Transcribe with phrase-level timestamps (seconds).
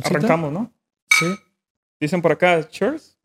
[0.00, 0.08] saludcita.
[0.18, 0.72] Arrancamos, ¿no?
[1.10, 1.26] Sí.
[2.00, 3.16] Dicen por acá, cheers.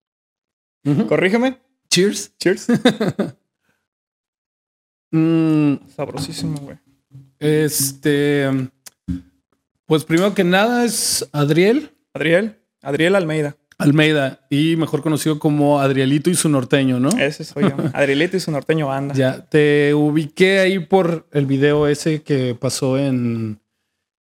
[1.07, 1.59] Corrígeme.
[1.89, 2.37] Cheers.
[2.37, 2.67] Cheers.
[5.11, 6.77] Mm, Sabrosísimo, güey.
[7.39, 8.49] este.
[9.85, 12.59] Pues primero que nada es Adriel Adriel.
[12.81, 13.55] Adriel Almeida.
[13.77, 17.09] Almeida y mejor conocido como Adrielito y su norteño, ¿no?
[17.09, 17.75] Ese soy yo.
[17.93, 19.13] Adrielito y su norteño banda.
[19.13, 23.61] Ya, te ubiqué ahí por el video ese que pasó en,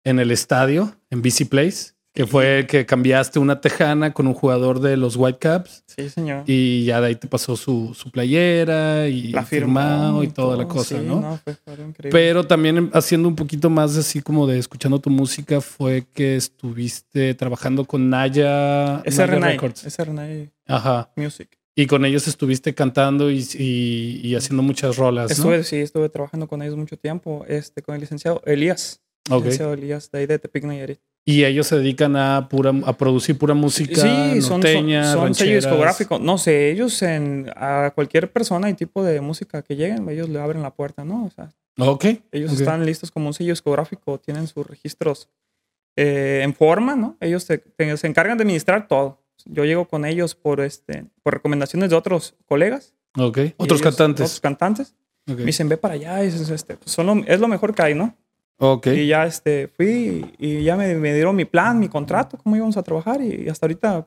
[0.04, 4.80] en el estadio, en BC Place, que fue que cambiaste una tejana con un jugador
[4.80, 6.42] de los Whitecaps Sí, señor.
[6.46, 10.66] y ya de ahí te pasó su, su playera y La firmado y toda la
[10.66, 11.38] cosa, sí, ¿no?
[11.44, 12.10] fue- fue increíble.
[12.10, 17.34] Pero también haciendo un poquito más así como de escuchando tu música fue que estuviste
[17.34, 19.52] trabajando con Naya, Ese Naya Renai.
[19.52, 19.96] Records.
[19.98, 21.10] Renai Ajá.
[21.16, 21.48] Music.
[21.76, 25.32] Y con ellos estuviste cantando y, y- y haciendo muchas rolas, ¿no?
[25.32, 29.00] Estuve, sí, estuve trabajando con ellos mucho tiempo, este, con el licenciado Elías.
[29.30, 29.44] Ok.
[29.44, 30.98] Licenciado Elías, de ahí de Tepic Nayarit.
[31.30, 35.34] Y ellos se dedican a pura a producir pura música Sí, son, norteña, son, son
[35.34, 35.64] sello rancheras.
[35.64, 36.18] discográfico.
[36.18, 40.40] No sé, ellos en, a cualquier persona y tipo de música que lleguen, ellos le
[40.40, 41.24] abren la puerta, ¿no?
[41.26, 42.04] O sea, Ok.
[42.32, 42.58] ellos ok.
[42.60, 45.28] están listos como un sello discográfico, tienen sus registros
[45.96, 47.16] eh, en forma, ¿no?
[47.20, 49.22] Ellos te- te- se encargan de administrar todo.
[49.46, 52.94] Yo llego con ellos por, este, por recomendaciones de otros colegas.
[53.16, 53.38] Ok.
[53.56, 54.26] Otros ellos- cantantes.
[54.26, 54.94] Otros cantantes.
[55.30, 55.38] Ok.
[55.38, 56.22] Me dicen, ve para allá.
[56.22, 58.14] es, este, pues, son lo- es lo mejor que hay, ¿no?
[58.62, 58.88] Ok.
[58.88, 62.76] Y ya este, fui y ya me, me dieron mi plan, mi contrato, cómo íbamos
[62.76, 63.22] a trabajar.
[63.22, 64.06] Y hasta ahorita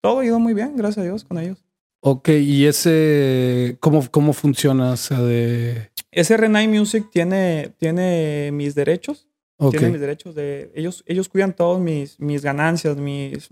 [0.00, 1.62] todo ha ido muy bien, gracias a Dios, con ellos.
[2.00, 2.30] Ok.
[2.30, 4.92] ¿Y ese cómo, cómo funciona?
[4.92, 5.90] O sea, de.
[6.10, 9.28] Ese Renai Music tiene, tiene mis derechos.
[9.58, 9.72] Ok.
[9.72, 10.72] Tiene mis derechos de.
[10.74, 13.50] Ellos, ellos cuidan todos mis, mis ganancias, mis,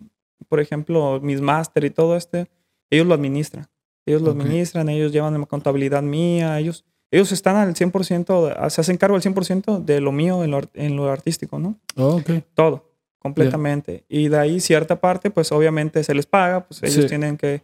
[0.49, 2.49] por ejemplo, mis máster y todo este.
[2.89, 3.69] Ellos lo administran.
[4.07, 8.81] Ellos lo administran, ellos llevan la contabilidad mía, ellos, ellos están al 100%, de- se
[8.81, 11.77] hacen cargo al 100% de lo mío en lo, en lo artístico, ¿no?
[11.97, 12.31] Ok.
[12.55, 14.05] Todo, completamente.
[14.09, 17.09] Y de ahí cierta parte, pues obviamente se les paga, pues ellos Sí.
[17.09, 17.63] tienen que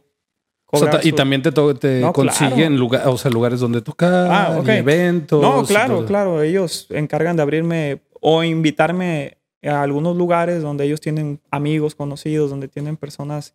[0.73, 2.75] O sea, y su- también te, te No, consiguen claro.
[2.77, 4.67] lugar, o sea, lugares donde tocar, Ah, ok.
[4.69, 5.41] y eventos.
[5.41, 6.07] No, claro, todo.
[6.07, 6.43] claro.
[6.43, 12.67] Ellos encargan de abrirme o invitarme a algunos lugares donde ellos tienen amigos conocidos, donde
[12.69, 13.55] tienen personas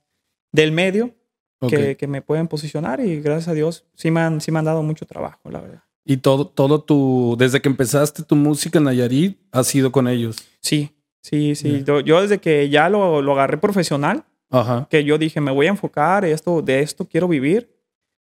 [0.54, 1.12] del medio
[1.60, 1.70] Ok.
[1.70, 4.66] que, que me pueden posicionar y gracias a Dios sí me han, sí me han
[4.66, 5.84] dado mucho trabajo, la verdad.
[6.04, 10.38] Y todo, todo tu, desde que empezaste tu música en Nayarit, has sido con ellos.
[10.60, 10.92] Sí,
[11.22, 11.84] sí, sí.
[11.86, 14.88] Yo, yo desde que ya lo, lo agarré profesional, Ajá.
[14.90, 17.70] que yo dije, me voy a enfocar, esto, de esto quiero vivir,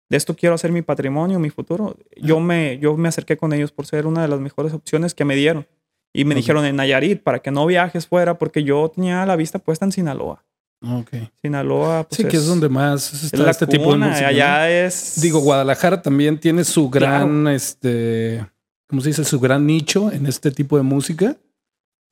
[0.09, 1.97] de esto quiero hacer mi patrimonio, mi futuro.
[2.17, 5.25] Yo me, yo me acerqué con ellos por ser una de las mejores opciones que
[5.25, 5.67] me dieron.
[6.13, 9.59] Y me dijeron en Nayarit, para que no viajes fuera, porque yo tenía la vista
[9.59, 10.43] puesta en Sinaloa.
[10.81, 11.09] Ok.
[11.41, 14.21] Sinaloa, pues sí, que es donde más es está la este tipo de música.
[14.21, 14.27] ¿no?
[14.27, 15.21] Allá es...
[15.21, 18.45] Digo, Guadalajara también tiene su gran, este,
[18.87, 19.23] ¿cómo se dice?
[19.23, 21.37] Su gran nicho en este tipo de música.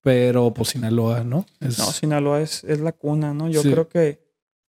[0.01, 1.45] Pero pues Sinaloa, ¿no?
[1.59, 3.49] Es, No, Sinaloa es, es la cuna, ¿no?
[3.49, 3.71] Yo Sí.
[3.71, 4.21] creo que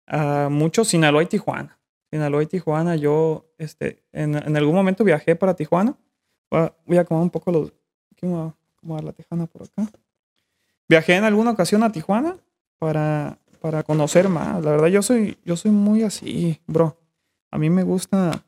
[0.07, 1.79] a muchos Sinaloa y Tijuana.
[2.11, 5.97] Sinaloa y Tijuana, yo este, en, en algún momento viajé para Tijuana.
[6.51, 7.73] Voy a, voy a acomodar un poco los...
[8.13, 9.89] Aquí me voy a acomodar la tejana por acá.
[10.89, 12.37] Viajé en alguna ocasión a Tijuana
[12.79, 14.63] para, para conocer más.
[14.63, 16.99] La verdad, yo soy, yo soy muy así, bro.
[17.51, 18.45] A mí me gusta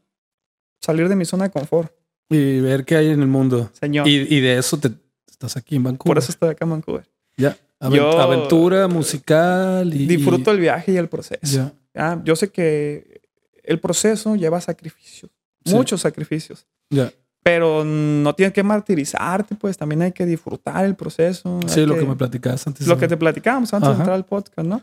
[0.79, 1.91] salir de mi zona de confort,
[2.29, 3.71] y ver qué hay en el mundo.
[3.73, 4.07] señor.
[4.07, 4.91] Y, y de eso te
[5.27, 6.11] estás aquí en Vancouver.
[6.11, 7.09] por eso estoy acá en Vancouver.
[7.39, 7.57] ya.
[7.91, 11.41] Yo- aventura musical y Disfruto el viaje y el proceso.
[11.43, 11.73] Ya.
[11.95, 13.23] Ah, yo sé que
[13.65, 15.31] el proceso lleva sacrificios,
[15.65, 15.75] Sí.
[15.75, 17.11] muchos sacrificios, Ya.
[17.43, 21.59] pero no tienes que martirizarte, pues también hay que disfrutar el proceso.
[21.69, 22.87] Sí, lo que me platicabas antes.
[22.87, 23.95] lo de- que te platicábamos antes Ajá.
[23.97, 24.83] de entrar al podcast, ¿no?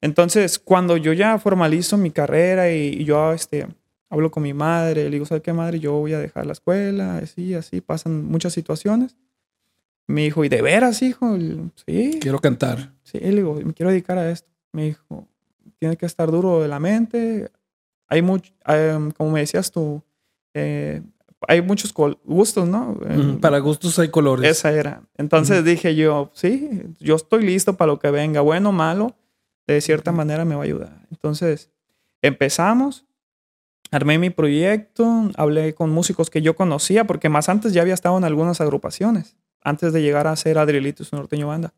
[0.00, 3.66] Entonces, cuando yo ya formalizo mi carrera y, y yo este,
[4.10, 5.80] hablo con mi madre, le digo, ¿sabes qué, madre?
[5.80, 9.16] Yo voy a dejar la escuela, así, así, pasan muchas situacionos.
[10.06, 11.36] Me dijo, ¿y de veras, hijo?
[11.86, 12.18] Sí.
[12.20, 12.92] Quiero cantar.
[13.02, 14.48] Sí, le digo, me quiero dedicar a esto.
[14.72, 15.26] Me dijo,
[15.78, 17.50] tiene que estar duro de la mente.
[18.08, 20.02] Hay mucho, em, como me decías tú,
[20.52, 21.00] eh,
[21.48, 21.92] hay muchos
[22.24, 22.98] gustos, ¿no?
[23.08, 24.50] Em, Para gustos hay colores.
[24.50, 25.02] Esa era.
[25.16, 29.14] Entonces dije yo, sí, yo estoy listo para lo que venga, bueno o malo,
[29.66, 31.06] de cierta manera me va a ayudar.
[31.10, 31.70] Entonces
[32.22, 33.04] empezamos,
[33.90, 38.18] armé mi proyecto, hablé con músicos que yo conocía, porque más antes ya había estado
[38.18, 41.72] en algunas agrupaciones, antes de llegar a ser Adrielito y su norteño banda.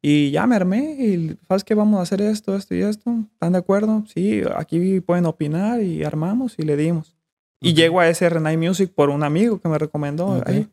[0.00, 1.74] Y ya me armé y, ¿sabes qué?
[1.74, 3.14] Vamos a hacer esto, esto y esto.
[3.34, 4.02] ¿Están de acuerdo?
[4.06, 7.14] Sí, aquí pueden opinar y armamos y le dimos.
[7.60, 10.42] Y llego a ese Renai Music por un amigo que me recomendó.
[10.46, 10.68] Ahí.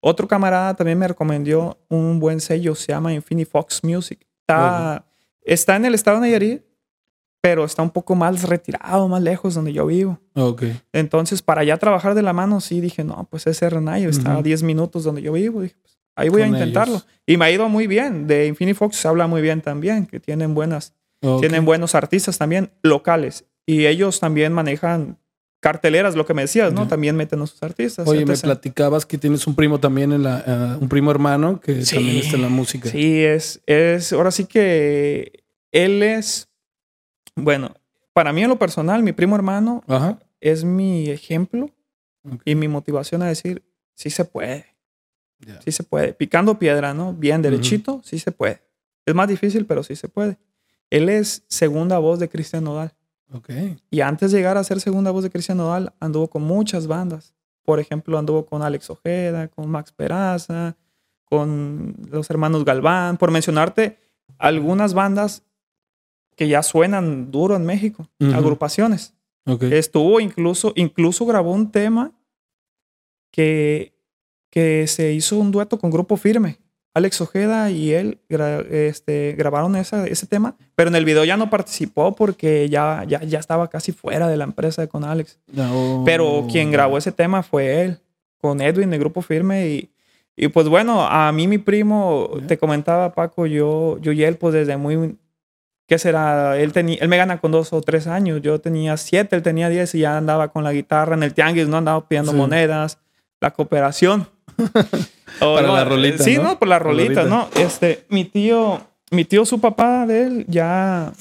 [0.00, 4.26] Otro camarada también me recomendó un buen sello, se llama Infinity Fox Music.
[4.40, 5.04] Está,
[5.44, 6.62] está en el estado de Nayarit,
[7.42, 10.18] pero está un poco más retirado, más lejos donde yo vivo.
[10.34, 10.62] Ok.
[10.92, 14.34] Entonces, para ya trabajar de la mano, sí dije, no, pues ese Renai está a
[14.36, 14.44] Ujú.
[14.44, 15.60] 10 minutos donde yo vivo.
[15.60, 16.94] Dije, pues, ahí voy a intentarlo.
[16.94, 17.06] ellos.
[17.26, 18.26] Y me ha ido muy bien.
[18.26, 20.94] De Infinity Fox se habla muy bien también, que tienen buenas,
[21.40, 23.44] tienen buenos artistas también locales.
[23.66, 25.18] Y ellos también manejan
[25.64, 26.86] carteleras, lo que me decías, ¿no?
[26.86, 28.06] También meten a sus artistas.
[28.06, 31.86] Oye, me platicabas que tienes un primo también en la, eh, un primo hermano que
[31.86, 31.94] Sí.
[31.94, 32.90] también está en la música.
[32.90, 36.48] Sí, es, es, ahora sí que él es,
[37.34, 37.74] bueno,
[38.12, 40.18] para mí en lo personal, mi primo hermano Ajá.
[40.38, 41.70] es mi ejemplo
[42.44, 43.62] y mi motivación a decir,
[43.94, 44.66] sí se puede,
[45.64, 46.12] sí se puede.
[46.12, 47.14] Picando piedra, ¿no?
[47.14, 48.60] Bien derechito, sí se puede.
[49.06, 50.36] Es más difícil, pero sí se puede.
[50.90, 52.92] Él es segunda voz de Cristian Nodal.
[53.34, 53.50] Ok.
[53.90, 57.34] Y antes de llegar a ser segunda voz de Cristian Nodal, anduvo con muchas bandas.
[57.64, 60.76] Por ejemplo, anduvo con Alex Ojeda, con Max Peraza,
[61.24, 63.98] con los hermanos Galván, por mencionarte
[64.38, 65.42] algunas bandas
[66.36, 69.14] que ya suenan duro en México, agrupaciones.
[69.46, 69.64] Ok.
[69.64, 72.12] Estuvo incluso, incluso grabó un tema
[73.32, 73.98] que,
[74.50, 76.58] que se hizo un dueto con Grupo Firme.
[76.94, 81.36] Alex Ojeda y él gra- este, grabaron esa- ese tema, pero en el video ya
[81.36, 85.38] no participó porque ya, ya, ya estaba casi fuera de la empresa con Alex.
[85.52, 86.02] No.
[86.06, 87.98] Pero quien grabó ese tema fue él,
[88.40, 89.66] con Edwin de Grupo Firme.
[89.66, 89.90] Y,
[90.36, 94.54] y pues bueno, a mí mi primo, te comentaba Paco, yo, yo y él pues
[94.54, 95.16] desde muy...
[95.86, 96.56] ¿Qué será?
[96.58, 98.40] Él, tenía, él me gana con dos o tres años.
[98.40, 101.68] Yo tenía siete, él tenía diez y ya andaba con la guitarra en el tianguis,
[101.68, 101.76] ¿no?
[101.76, 102.38] Andaba pidiendo Sí.
[102.38, 102.98] monedas,
[103.38, 104.26] la cooperación.
[105.40, 106.42] O, Para no, la rolita, Sí, ¿no?
[106.44, 106.58] ¿no?
[106.58, 107.24] Por la La rolita.
[107.24, 107.48] ¿no?
[107.56, 108.80] Este, mi tío,
[109.10, 111.12] mi tío, su papá de él, ya,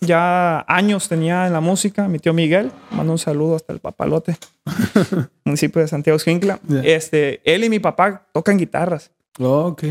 [0.00, 2.08] ya años tenía en la música.
[2.08, 4.36] Mi tío Miguel, mando un saludo hasta el papalote,
[5.44, 6.58] municipio de Santiago Escuintla.
[6.68, 6.80] Ya.
[6.80, 9.10] Este, él y mi papá tocan guitarras.
[9.38, 9.84] Oh, ok.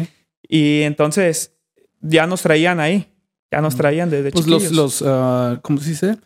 [0.48, 1.54] Y entonces
[2.02, 3.08] ya nos traían ahí.
[3.52, 5.02] Ya nos traían desde Pues los, chiquillos.
[5.02, 6.18] los ah, ¿cómo se dice?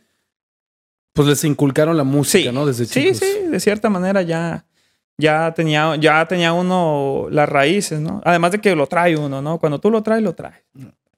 [1.13, 2.55] Pues les inculcaron la música, Sí.
[2.55, 2.65] ¿no?
[2.65, 3.17] Desde Sí, chicos.
[3.19, 4.65] sí, de cierta manera ya,
[5.17, 8.21] ya, tenía, ya tenía uno las raíces, ¿no?
[8.25, 9.59] Además de que lo trae uno, ¿no?
[9.59, 10.63] Cuando tú lo traes, lo traes.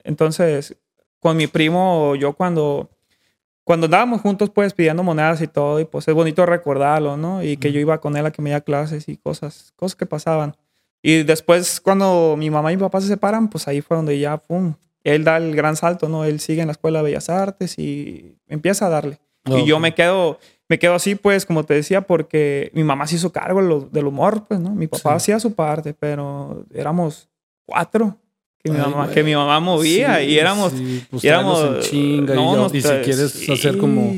[0.04, 0.76] Entonces,
[1.20, 2.90] con mi primo, yo cuando,
[3.64, 7.44] cuando andábamos juntos, pues pidiendo monedas y todo, y pues es bonito recordarlo, ¿no?
[7.44, 10.06] Y que yo iba con él a que me diera clases y cosas, cosas que
[10.06, 10.56] pasaban.
[11.02, 14.38] Y después, cuando mi mamá y mi papá se separan, pues ahí fue donde ya,
[14.38, 16.26] pum, él da el gran salto, ¿no?
[16.26, 19.20] Él sigue en la Escuela de Bellas Artes y empieza a darle.
[19.46, 23.16] Y yo me quedo, me quedo así, pues, como te decía, porque mi mamá se
[23.18, 24.72] hizo cargo de lo- del humor, pues, ¿no?
[24.74, 25.16] Mi papá Sí.
[25.18, 27.30] hacía su parte, pero éramos
[27.66, 28.18] cuatro
[28.64, 29.14] que mi, Ay, mamá, güey.
[29.14, 30.72] que mi mamá movía Sí, y éramos...
[30.74, 34.12] sí, pues y éramos en chinga y, no, si quieres hacer como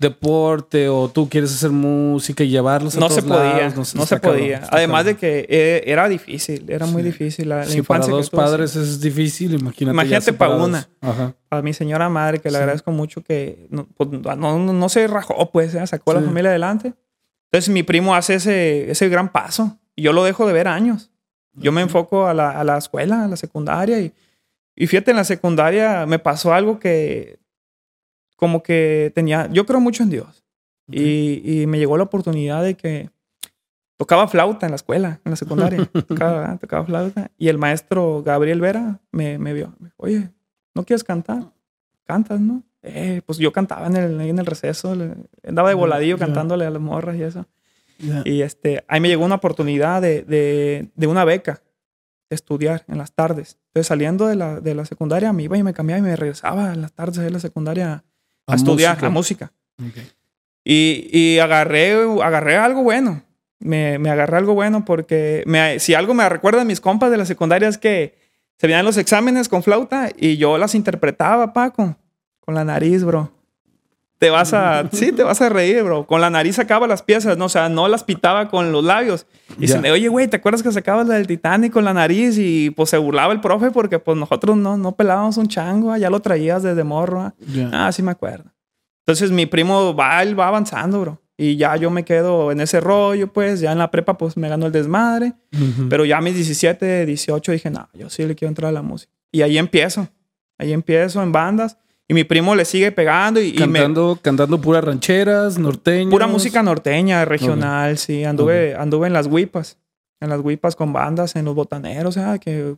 [0.00, 4.06] deporte o tú quieres hacer música y llevarlos a no todos se podía, lados, no,
[4.06, 4.56] se cabrón, podía.
[4.56, 5.20] está Además de cabrón.
[5.20, 7.08] que eh, era difícil, era muy Sí.
[7.08, 8.36] difícil la, la para infancia que dos sí.
[8.36, 9.94] padres es difícil, imagínate.
[9.94, 10.68] Imagínate pa' separados.
[10.68, 10.88] una.
[11.02, 11.34] Ajá.
[11.52, 12.60] a mi señora madre, que le Sí.
[12.62, 15.86] agradezco mucho que no, pues, no, no- no se rajó, pues, ¿eh?
[15.86, 16.26] sacó a la Sí.
[16.26, 16.94] familia adelante.
[17.52, 21.10] Entonces mi primo hace ese, ese gran paso y yo lo dejo de ver años.
[21.54, 24.12] Yo me enfoco a la, a la escuela, a la secundaria y,
[24.76, 27.39] y fíjate, en la secundaria me pasó algo que
[28.40, 30.42] como que tenía, yo creo mucho en Dios
[30.90, 33.10] y, y me llegó la oportunidad de que
[33.98, 38.60] tocaba flauta en la escuela, en la secundaria, tocaba, tocaba flauta y el maestro Gabriel
[38.60, 40.30] Vera me, me vio, me dijo, oye,
[40.74, 41.52] ¿no quieres cantar?
[42.06, 42.62] Cantas, ¿no?
[42.82, 45.14] Eh, pues yo cantaba en el, en el receso, le-
[45.46, 46.24] andaba de voladillo ya.
[46.24, 47.46] cantándole a las morras y eso.
[47.98, 48.22] Ya.
[48.24, 51.60] Y este, ahí me llegó una oportunidad de, de, de una beca
[52.30, 53.58] de estudiar en las tardes.
[53.66, 56.72] Entonces, saliendo de la, de la secundaria, me iba y me cambiaba y me regresaba
[56.72, 58.02] en las tardes de la secundaria
[58.50, 59.06] a, estudiar música.
[59.06, 60.02] a música.
[60.64, 61.92] Y, y agarré,
[62.22, 63.22] agarré algo bueno.
[63.58, 67.18] Me, me agarré algo bueno porque me, si algo me recuerda a mis compas de
[67.18, 68.14] la secundaria es que
[68.56, 71.96] se venían los exámenes con flauta y yo las interpretaba, Paco,
[72.40, 73.32] con la nariz, bro.
[74.20, 76.06] Te vas a, sí, te vas a reír, bro.
[76.06, 79.26] Con la nariz sacaba las piezas, no, o sea, no las pitaba con los labios.
[79.58, 82.36] Y se oye, güey, ¿te acuerdas que sacabas la del Titanic con la nariz?
[82.36, 85.96] Y pues se burlaba el profe porque pues nosotros no, no pelábamos un chango, ah,
[85.96, 87.22] ya lo traías desde morro.
[87.22, 87.34] ah.
[87.50, 87.70] Ya.
[87.72, 88.44] Ah, sí me acuerdo.
[89.06, 91.22] Entonces mi primo va, él va avanzando, bro.
[91.38, 93.60] Y ya yo me quedo en ese rollo, pues.
[93.60, 95.32] Ya en la prepa, pues me ganó el desmadre.
[95.54, 95.88] Ujú.
[95.88, 98.82] Pero ya a mis 17, 18 dije, no, yo sí le quiero entrar a la
[98.82, 99.10] música.
[99.32, 100.08] Y ahí empiezo.
[100.58, 101.78] Ahí empiezo en bandas.
[102.10, 106.10] Y mi primo le sigue pegando y, y me, cantando, cantando puras rancheras, norteños.
[106.10, 108.24] pura música norteña, regional, sí.
[108.24, 109.78] Anduve, anduve en las huipas.
[110.20, 112.74] En las huipas con bandas, en los botaneros, o sea, que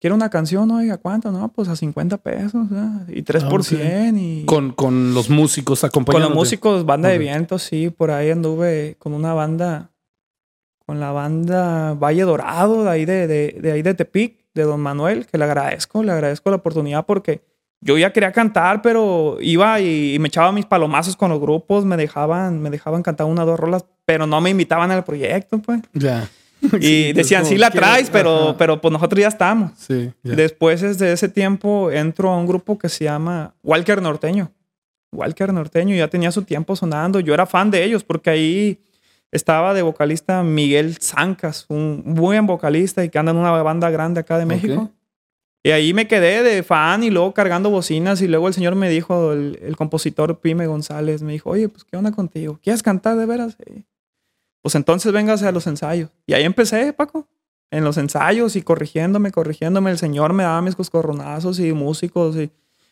[0.00, 1.32] quiero una canción, oiga, ¿cuánto?
[1.32, 2.66] No, pues a 50 pesos,
[3.08, 3.66] y 3 Ah, por ok.
[3.66, 4.44] 100 y...
[4.46, 6.28] Con, con los músicos Con acompañando.
[6.28, 7.90] los músicos, banda de viento, sí.
[7.90, 9.90] Por ahí anduve con una banda,
[10.86, 14.80] con la banda Valle Dorado, de ahí de, de, de ahí de Tepic, de Don
[14.80, 17.42] Manuel, que le agradezco, le agradezco la oportunidad porque
[17.80, 21.84] yo ya quería cantar, pero iba y, y me echaba mis palomazos con los grupos,
[21.84, 25.58] me dejaban, me dejaban cantar una o dos rolas, pero no me invitaban al proyecto,
[25.58, 25.80] pues.
[25.92, 26.28] Ya.
[26.80, 29.72] Y decían, sí la traes, pero, pero pues nosotros ya estamos.
[29.76, 30.12] Sí.
[30.22, 34.50] Después de ese tiempo entro a un grupo que se llama Walker Norteño.
[35.12, 37.20] Walker Norteño ya tenía su tiempo sonando.
[37.20, 38.80] Yo era fan de ellos porque ahí
[39.30, 44.20] estaba de vocalista Miguel Zancas, un buen vocalista y que anda en una banda grande
[44.20, 44.90] acá de México.
[45.62, 48.88] Y ahí me quedé de fan y luego cargando bocinas y luego el señor me
[48.88, 52.60] dijo, el, compositor Pime González, me dijo, oye, pues ¿qué onda contigo?
[52.62, 53.56] ¿Quieres cantar de veras?
[54.62, 56.10] Pues entonces véngase a los ensayos.
[56.26, 57.28] Y ahí empecé, Paco,
[57.70, 59.90] en los ensayos y corrigiéndome, corrigiéndome.
[59.90, 62.50] El señor me daba mis coscorronazos y músicos y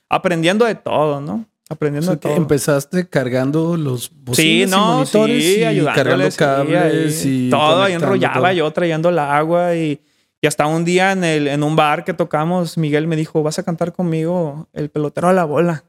[0.08, 1.46] aprendiendo de todo, ¿no?
[1.68, 2.35] Aprendiendo de todo.
[2.35, 7.82] Empezaste cargando los bocinas y monitores y cargando cables y, todo.
[7.82, 10.00] Ahí enrollaba yo trayendo el agua y
[10.46, 13.58] y hasta un día en, el, en un bar que tocamos, Miguel me dijo, vas
[13.58, 15.82] a cantar conmigo El pelotero a la bola.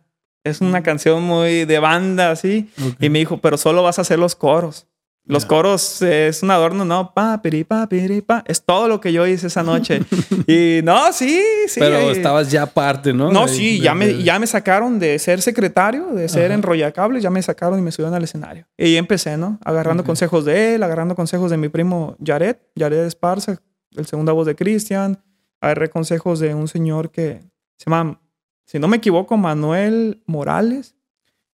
[0.43, 0.83] Es una mm.
[0.83, 2.67] canción muy de banda, así.
[2.99, 4.87] Y me dijo, pero solo vas a hacer los coros.
[5.25, 7.13] Los coros es un adorno, ¿no?
[7.13, 8.43] Pa, piri, pa, piri, pa.
[8.47, 10.01] Es todo lo que yo hice esa noche.
[10.47, 11.79] y no, sí, sí.
[11.79, 13.31] Pero estabas ya aparte, ¿no?
[13.31, 17.43] No, sí, ya, me, ya me sacaron de ser secretario, de ser enrollacables, ya me
[17.43, 18.65] sacaron y me subieron al escenario.
[18.75, 19.59] Y empecé, ¿no?
[19.63, 23.61] Agarrando consejos de él, agarrando consejos de mi primo Jared, Jared Esparza,
[23.97, 25.21] el segunda voz de Cristian.
[25.59, 27.41] Hay consejos de un señor que
[27.77, 28.21] se llama,
[28.65, 30.95] si no me equivoco, Manuel Morales.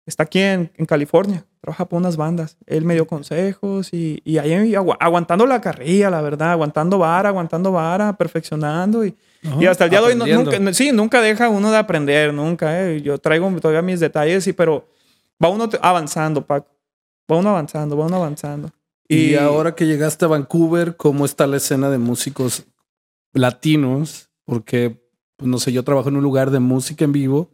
[0.07, 2.57] Está aquí en, California, trabaja por unas bandas.
[2.67, 7.71] Él me dio consejos y, y ahí aguantando la carrilla, la verdad, aguantando vara, aguantando
[7.71, 9.05] vara, perfeccionando.
[9.05, 12.89] Y, y hasta el día de hoy, nunca, sí, nunca deja uno de aprender, nunca.
[12.89, 13.03] Eh.
[13.03, 14.89] Yo traigo todavía mis detalles, sí, pero
[15.43, 16.69] va uno avanzando, Paco.
[17.31, 18.71] Va uno avanzando, va uno avanzando.
[19.11, 22.67] Y, ahora que llegaste a Vancouver, ¿cómo está la escena de músicos
[23.33, 24.31] latinos?
[24.45, 25.05] Porque,
[25.37, 27.51] pues, no sé, yo trabajo en un lugar de música en vivo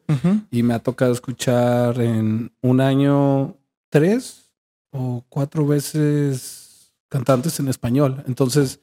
[0.50, 3.56] y me ha tocado escuchar en un año
[3.88, 4.52] tres
[4.90, 8.22] o cuatro veces cantantes en español.
[8.26, 8.80] Entonces,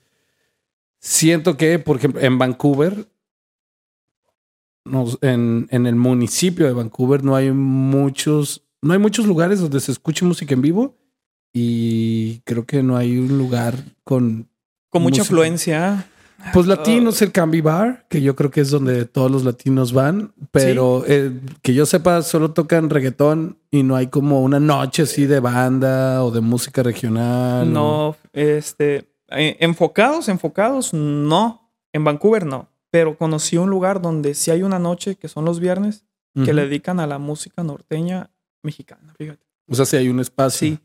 [1.00, 3.08] siento que, por ejemplo, en Vancouver,
[5.22, 9.92] en, en el municipio de Vancouver no hay muchos, no hay muchos lugares donde se
[9.92, 10.98] escuche música en vivo
[11.54, 12.03] y
[12.54, 14.50] creo que no hay un lugar con...
[14.90, 16.08] Con mucha afluencia.
[16.52, 20.34] Pues latinos, el Cambi Bar, que yo creo que es donde todos los latinos van,
[20.52, 21.32] pero eh,
[21.62, 26.24] que yo sepa, solo tocan reggaetón y no hay como una noche así de banda
[26.24, 27.72] o de música regional.
[27.72, 31.72] No, este, eh, enfocados, enfocados, no.
[31.94, 35.60] En Vancouver no, pero conocí un lugar donde sí hay una noche, que son los
[35.60, 36.06] viernes,
[36.44, 38.32] que le dedican a la música norteña
[38.64, 39.46] mexicana, fíjate.
[39.70, 40.68] O sea, si hay un espacio.
[40.68, 40.80] Sí,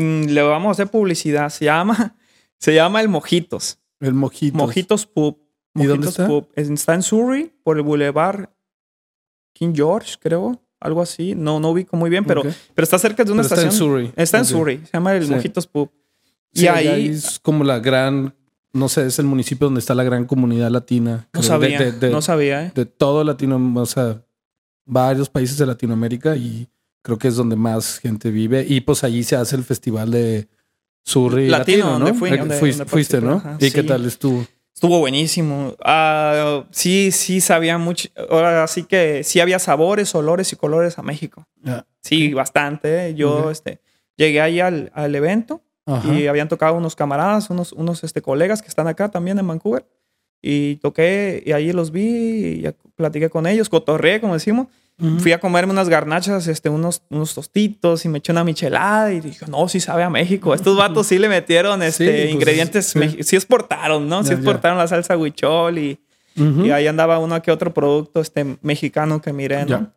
[0.00, 1.48] le vamos a hacer publicidad.
[1.50, 2.16] Se llama,
[2.58, 3.78] se llama el Mojitos.
[4.00, 4.58] El Mojitos.
[4.58, 5.38] Mojitos Pub.
[5.74, 6.28] ¿Y dónde está?
[6.56, 8.48] Está en Surrey, por el Boulevard
[9.52, 10.60] King George, creo.
[10.80, 11.34] Algo así.
[11.34, 13.68] No, no ubico muy bien, pero, pero está cerca de una estación.
[13.68, 14.12] Está en Surrey.
[14.16, 14.80] Está en Surrey.
[14.84, 15.90] Se llama el Mojitos Pub.
[16.52, 18.34] y ahí, es como la gran,
[18.72, 21.28] no sé, es el municipio donde está la gran comunidad latina.
[21.34, 21.92] No sabía.
[22.10, 22.72] no sabía, ¿eh?
[22.74, 24.24] De todo Latino, o sea,
[24.86, 26.66] varios países de Latinoamérica y
[27.02, 28.64] creo que es donde más gente vive.
[28.68, 30.48] Y pues allí se hace el festival de
[31.04, 32.14] Surrey Latino, ¿no?
[32.14, 33.42] fuiste, ¿no?
[33.58, 34.46] ¿Y qué tal estuvo?
[34.74, 35.74] Estuvo buenísimo.
[35.84, 38.08] Uh, sí, sí sabía mucho.
[38.30, 41.46] Ahora sí que sí había sabores, olores y colores a México.
[42.00, 43.08] Sí, bastante.
[43.08, 43.14] ¿eh?
[43.14, 43.80] Yo este,
[44.16, 45.62] llegué ahí al, al evento
[46.04, 49.86] y habían tocado unos camaradas, unos, unos este, colegas que están acá también en Vancouver.
[50.40, 54.68] Y toqué y ahí los vi y platiqué con ellos, cotorreé, como decimos.
[55.18, 59.20] Fui a comerme unas garnachas, este, unos, unos tostitos y me eché una michelada y
[59.20, 60.54] dije, no, sí sabe a México.
[60.54, 62.86] Estos vatos sí le metieron este, pues, ingredientes,
[63.20, 63.36] sí.
[63.36, 64.22] exportaron, ¿no?
[64.24, 66.00] sí exportaron la salsa huichol y,
[66.34, 69.92] y, ahí andaba uno que otro producto este, mexicano que miré, ¿no?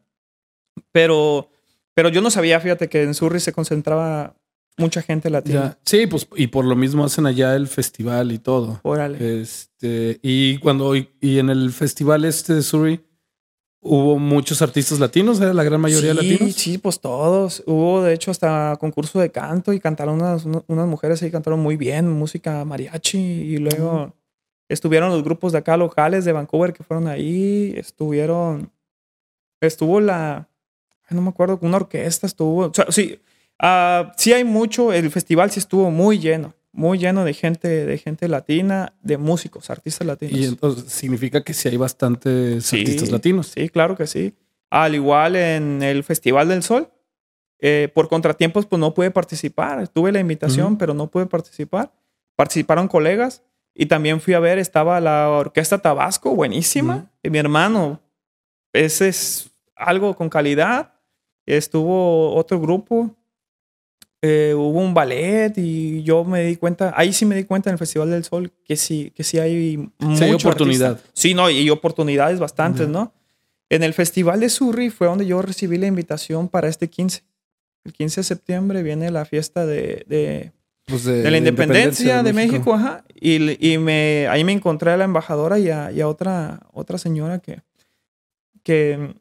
[0.92, 1.50] Pero,
[1.94, 4.36] pero yo no sabía, fíjate, que en Surrey se concentraba
[4.78, 5.78] mucha gente latina.
[5.86, 8.80] Sí, pues y por lo mismo hacen allá el festival y todo.
[8.84, 9.42] Órale.
[9.42, 13.02] Este, y cuando y, en el festival este de Surrey
[13.84, 16.54] hubo muchos artistas latinos, era la gran mayoría latinos.
[16.56, 17.64] Sí, pues todos.
[17.66, 21.76] Hubo de hecho hasta concurso de canto y cantaron unas, unas mujeres ahí cantaron muy
[21.76, 24.14] bien, música mariachi y luego
[24.70, 28.72] estuvieron los grupos de acá locales de Vancouver que fueron ahí, estuvieron
[29.62, 30.50] estuvo la
[31.10, 33.20] no me acuerdo, una orquesta estuvo, o sea, sí,
[33.62, 37.98] Uh, sí hay mucho, el festival sí estuvo muy lleno, muy lleno de gente, de
[37.98, 40.38] gente latina, de músicos, artistas latinos.
[40.38, 43.54] Y entonces significa que sí hay bastantes artistas latinos.
[43.56, 44.34] Sí, claro que sí.
[44.72, 46.90] Al igual en el Festival del Sol,
[47.60, 49.88] eh, por contratiempos pues no pude participar.
[49.88, 51.94] Tuve la invitación, pero no pude participar.
[52.36, 53.44] Participaron colegas
[53.76, 57.12] y también fui a ver, estaba la Orquesta Tabasco, buenísima.
[57.22, 58.02] y mi hermano,
[58.74, 60.94] ese es algo con calidad.
[61.46, 63.16] Estuvo otro grupo
[64.26, 67.74] eh, hubo un ballet y yo me di cuenta, ahí sí me di cuenta en
[67.74, 70.98] el Festival del Sol que sí, que sí hay mucha oportunidad.
[71.12, 73.12] Sí, no, y oportunidades bastantes, ¿no?
[73.68, 77.22] En el Festival de Surrey fue donde yo recibí la invitación para este 15.
[77.84, 80.54] El 15 de septiembre viene la fiesta de, de,
[80.86, 83.04] pues la independencia, de, México, ajá.
[83.14, 86.98] Y, y, me, ahí me encontré a la embajadora y a, y a otra, otra
[86.98, 87.60] señora que,
[88.64, 89.16] que,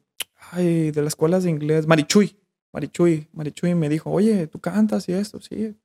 [0.51, 2.37] ay, de las escuelas de inglés, Marichuy
[2.73, 5.75] Marichuy, Marichuy me dijo, oye, tú cantas y esto, sí.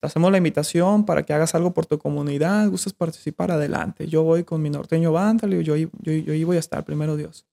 [0.00, 4.06] Te hacemos la invitación para que hagas algo por tu comunidad, gustas participar, adelante.
[4.06, 7.44] Yo voy con mi norteño banda, yo, yo, yo, yo voy a estar, primero Dios.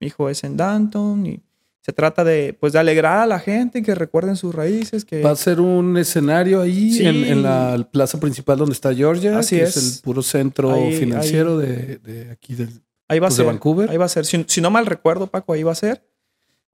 [0.00, 1.42] Mi hijo es en Danton y
[1.82, 5.04] se trata de, pues, de alegrar a la gente y que recuerden sus raíces.
[5.04, 5.22] Que...
[5.22, 9.62] Va a ser un escenario ahí en, la plaza principal donde está Georgia, Así que
[9.62, 9.76] es.
[9.76, 13.90] el puro centro financiero De, de, aquí del, ahí va a pues, ser, de Vancouver.
[13.90, 14.26] Ahí va a ser.
[14.26, 16.09] si, no mal recuerdo, Paco, ahí va a ser.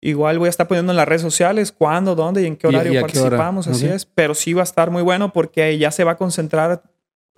[0.01, 3.01] Igual voy a estar poniendo en las redes sociales cuándo, dónde y en qué horario
[3.01, 4.05] participamos, así es.
[4.05, 6.83] Pero sí va a estar muy bueno porque ya se va a concentrar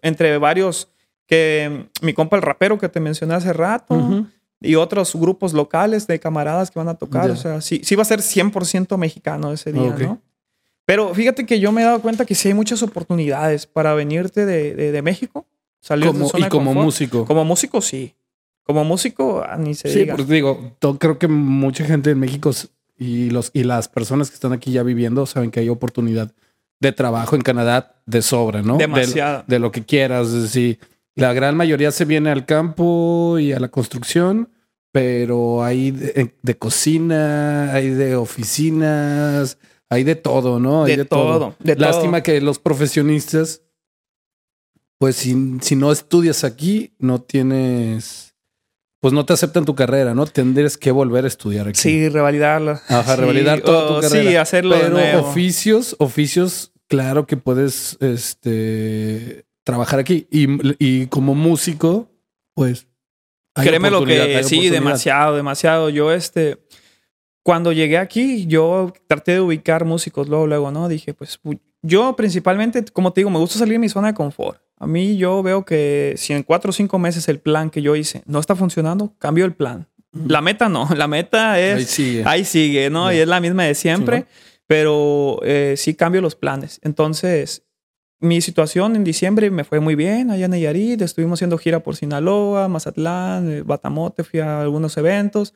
[0.01, 0.89] entre varios
[1.27, 4.25] que mi compa el rapero que te mencioné hace rato
[4.59, 7.29] y otros grupos locales de camaradas que van a tocar.
[7.29, 10.21] O sea, sí, sí va a ser 100% mexicano ese día, ¿no?
[10.85, 14.45] Pero fíjate que yo me he dado cuenta que sí hay muchas oportunidades para venirte
[14.45, 15.45] de, de, México,
[15.81, 17.25] salir como, Y como músico.
[17.25, 18.15] Como músico, sí.
[18.67, 20.13] Como músico, ah, ni se sí, diga.
[20.13, 22.51] Sí, pues digo, creo que mucha gente en México
[22.97, 26.33] y, los, y las personas que están aquí ya viviendo saben que hay oportunidad
[26.81, 28.77] de trabajo en Canadá de sobra, ¿no?
[28.77, 29.45] Demasiado.
[29.47, 30.27] De, lo que quieras.
[30.27, 30.79] Es decir,
[31.15, 34.49] la gran mayoría se viene al campo y a la construcción,
[34.91, 39.59] pero hay de, cocina, hay de oficinas,
[39.89, 40.83] hay de todo, ¿no?
[40.83, 41.55] Hay de, todo.
[41.63, 43.61] Lástima que los profesionistas,
[44.97, 48.27] pues si, si no estudias aquí, no tienes
[48.99, 50.25] pues no te aceptan tu carrera, ¿no?
[50.25, 51.79] Tendrías que volver a estudiar aquí.
[51.79, 52.81] Sí, revalidarla.
[52.87, 54.29] Ajá, revalidar toda tu carrera.
[54.29, 60.27] Sí, hacerlo Pero oficios, oficios, claro que puedes este, trabajar aquí.
[60.31, 62.09] Y, como músico,
[62.53, 62.87] pues.
[63.53, 65.89] Créeme lo que sí, demasiado, demasiado.
[65.89, 66.59] Yo, este,
[67.43, 70.87] cuando llegué aquí, yo traté de ubicar músicos luego, luego, ¿no?
[70.87, 71.39] Dije, pues
[71.81, 74.61] yo principalmente, como te digo, me gusta salir de mi zona de confort.
[74.77, 77.95] A mí yo veo que si en cuatro o cinco meses el plan que yo
[77.95, 79.87] hice no está funcionando, cambio el plan.
[80.11, 81.75] La meta no, la meta es...
[81.77, 82.23] Ahí sigue.
[82.25, 83.11] Ahí sigue, ¿no?
[83.11, 84.25] Y es la misma de siempre,
[84.67, 86.79] pero eh, sí cambio los planes.
[86.83, 87.63] Entonces,
[88.19, 91.01] mi situación en diciembre me fue muy bien allá en Nayarit.
[91.01, 95.53] Estuvimos haciendo gira por Sinaloa, Mazatlán, eh, Batamote, fui a algunos eventos.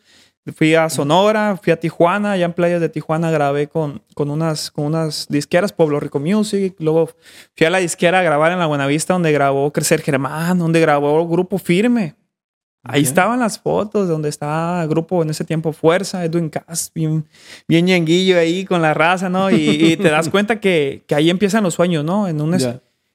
[0.55, 4.71] Fui a Sonora, fui a Tijuana, allá en playas de Tijuana grabé con, con, unas,
[4.71, 6.75] con unas disqueras, Pueblo Rico Music.
[6.79, 7.11] Luego
[7.55, 11.27] fui a la disquera a grabar en la Buenavista, donde grabó Crecer Germán, donde grabó
[11.27, 12.15] Grupo Firme.
[12.83, 17.27] Ahí estaban las fotos donde estaba el grupo en ese tiempo Fuerza, Edwin Cass, bien,
[17.67, 19.51] bien ahí con la raza, ¿no?
[19.51, 22.27] Y, te das cuenta que, que, ahí empiezan los sueños, ¿no?
[22.27, 22.55] En un,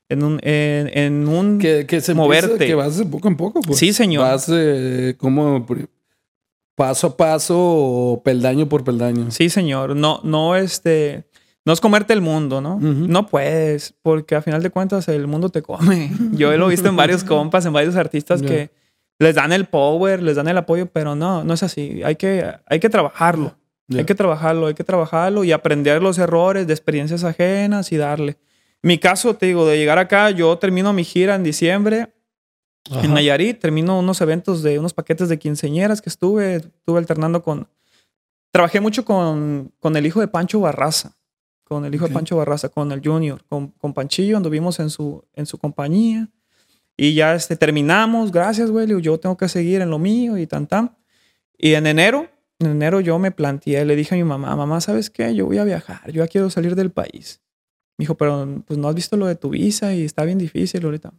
[0.08, 2.64] en un, en, un que, que se moverte.
[2.64, 3.60] que vas de poco en poco.
[3.60, 3.80] Pues.
[3.80, 4.22] Sí, señor.
[4.22, 5.66] Vas eh, como
[6.76, 9.30] paso a paso o peldaño por peldaño.
[9.30, 9.96] Sí, señor.
[9.96, 11.24] No, no, este,
[11.64, 12.78] no es comerte el mundo, ¿no?
[12.78, 16.12] No puedes, porque a final de cuentas el mundo te come.
[16.32, 18.70] Yo lo he visto en varios compas, en varios artistas que
[19.18, 22.02] les dan el power, les dan el apoyo, pero no, no es así.
[22.04, 23.56] Hay que, hay que trabajarlo.
[23.92, 28.36] Hay que trabajarlo, hay que trabajarlo y aprender los errores de experiencias ajenas y darle.
[28.82, 32.08] Mi caso, te digo, de llegar acá, yo termino mi gira en diciembre
[32.90, 33.58] en Nayarit.
[33.58, 37.68] Termino unos eventos de unos paquetes de quinceñeras que estuve, estuve alternando con...
[38.50, 41.16] Trabajé mucho con, con el hijo de Pancho Barraza,
[41.64, 45.24] con el hijo de Pancho Barraza, con el Junior, con, con Panchillo, anduvimos en su,
[45.34, 46.30] en su compañía.
[46.96, 50.66] Y ya este, terminamos, gracias, güey, yo tengo que seguir en lo mío y tan
[50.66, 50.96] tan.
[51.58, 55.10] Y en enero, en enero yo me planteé, le dije a mi mamá, mamá, ¿sabes
[55.10, 55.34] qué?
[55.34, 57.42] Yo voy a viajar, yo ya quiero salir del país.
[57.98, 60.84] Me dijo, pero pues no has visto lo de tu visa y está bien difícil
[60.84, 61.12] ahorita.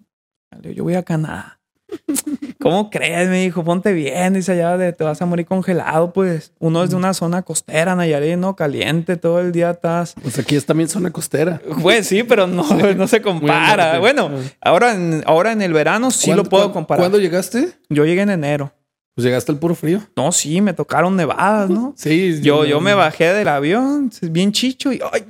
[0.74, 1.60] Yo voy a Canadá.
[2.60, 3.30] ¿Cómo crees?
[3.30, 6.52] Me dijo, ponte bien, dice allá, de, te vas a morir congelado, pues.
[6.60, 8.56] Uno es de una zona costera, Nayarit, ¿no?
[8.56, 10.16] Caliente, todo el día estás.
[10.22, 11.62] Pues aquí es también zona costera.
[11.82, 12.64] Pues sí, pero no,
[12.96, 14.00] no se compara.
[14.00, 14.30] bueno,
[14.62, 17.02] ahora en, ahora en el verano sí lo puedo comparar.
[17.02, 17.70] ¿Cuándo llegaste?
[17.90, 18.74] Yo llegué en enero.
[19.16, 20.02] Pues llegaste al puro frío.
[20.16, 21.94] No, sí, me tocaron nevadas, ¿no?
[21.98, 22.40] Sí.
[22.42, 25.26] Yo, yo me bajé del avión, bien chicho y ¡ay!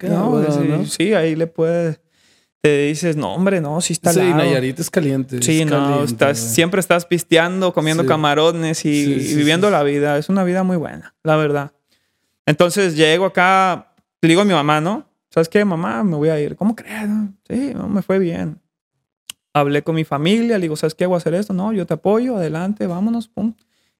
[0.00, 2.00] No, no, sí, ahí le puedes
[2.68, 5.42] te dices, no, hombre, no, sí está Sí, Nayarit es caliente.
[5.42, 10.18] Sí, no, estás, siempre estás pisteando, comiendo camarones y, viviendo la vida.
[10.18, 11.72] Es una vida muy buena, la verdad.
[12.46, 15.06] Entonces llego acá, le digo a mi mamá, ¿no?
[15.30, 16.04] ¿Sabes qué, mamá?
[16.04, 16.56] Me voy a ir.
[16.56, 17.08] ¿Cómo crees?
[17.48, 18.60] Sí, no, me fue bien.
[19.54, 21.06] Hablé con mi familia, le digo, ¿sabes qué?
[21.06, 21.52] Voy a hacer esto.
[21.52, 23.54] No, yo te apoyo, adelante, vámonos, pum.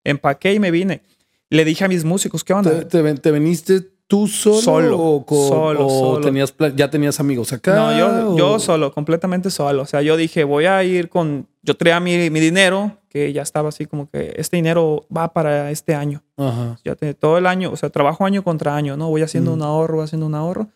[0.04, 1.02] Empaqué y me vine.
[1.50, 2.86] Le dije a mis músicos, ¿qué onda?
[2.86, 4.60] Te, te, te viniste tú solo?
[4.60, 6.20] Solo, o, co- solo, o solo.
[6.22, 7.76] Tenías, ya tenías amigos acá?
[7.76, 9.82] No, yo, o- yo solo, completamente solo.
[9.82, 11.46] O sea, yo dije, voy a ir con.
[11.62, 15.70] Yo traía mi, mi dinero, que ya estaba así como que este dinero va para
[15.70, 16.22] este año.
[16.36, 16.78] Ajá.
[16.84, 19.08] Ya te- todo el año, o sea, trabajo año contra año, ¿no?
[19.08, 19.54] Voy haciendo Mm.
[19.54, 20.68] un ahorro, voy haciendo un ahorro.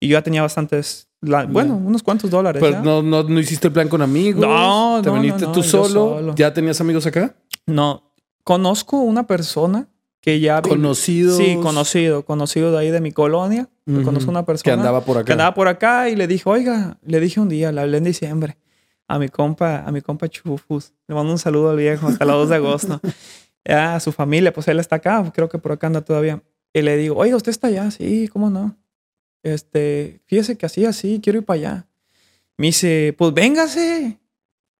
[0.00, 2.60] Y yo ya tenía bastantes, la- bueno, unos cuantos dólares.
[2.60, 2.82] Pero ya.
[2.82, 4.44] no, no, no hiciste el plan con amigos.
[4.44, 5.88] No, ¿Te no, viniste no, no, tú solo?
[5.88, 6.34] solo.
[6.34, 7.36] ¿Ya tenías amigos acá?
[7.66, 9.86] No, conozco una persona
[10.22, 10.62] que ya...
[10.62, 11.36] Conocidos.
[11.36, 13.68] Sí, conocido, conocido de ahí de mi colonia.
[13.86, 14.02] Ujú.
[14.04, 15.24] Conozco una persona Que andaba por acá.
[15.26, 18.04] que andaba por acá y le dije, oiga, le dije un día, le hablé en
[18.04, 18.56] diciembre
[19.08, 20.94] a mi compa, a mi compa Chufus.
[21.06, 22.98] Le mando un saludo al viejo hasta la 2 de agosto.
[23.68, 26.42] A su familia, pues él está acá, creo que por acá anda todavía.
[26.72, 27.90] Y le digo, oiga, ¿usted está allá?
[27.92, 28.76] Sí, ¿cómo no?
[29.44, 31.86] Este, fíjese que así, así, quiero ir para allá.
[32.56, 34.18] Me dice, pues véngase.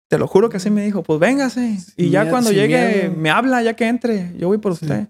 [0.08, 1.76] Te lo juro que así me dijo, pues véngase.
[1.96, 3.14] Y ya miedo, cuando llegue, miedo.
[3.16, 4.32] me habla, ya que entre.
[4.36, 4.84] Yo voy por Sí.
[4.84, 5.06] usted.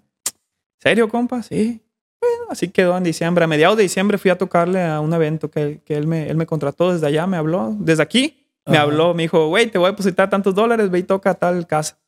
[0.82, 1.44] ¿Serio, compa?
[1.44, 1.80] Sí.
[2.20, 3.44] Bueno, así quedó en diciembre.
[3.44, 6.36] A mediados de diciembre fui a tocarle a un evento que, que él, me, él
[6.36, 7.76] me contrató desde allá, me habló.
[7.78, 8.82] Desde aquí me Ajá.
[8.82, 11.68] habló, me dijo, güey, te voy a depositar tantos dólares, ve y toca a tal
[11.68, 12.00] casa.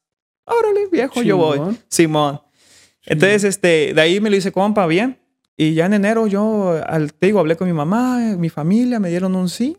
[0.45, 1.61] Órale, viejo, yo voy.
[1.89, 2.41] Simón.
[3.07, 5.21] Entonces, este, de ahí me lo hice compa, bien.
[5.57, 9.09] Y ya en enero yo, al, te digo, hablé con mi mamá, mi familia, me
[9.09, 9.77] dieron un sí.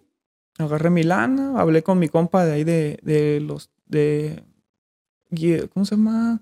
[0.58, 4.42] Agarré mi lana, hablé con mi compa de ahí de, de los, de,
[5.74, 6.42] ¿cómo se llama?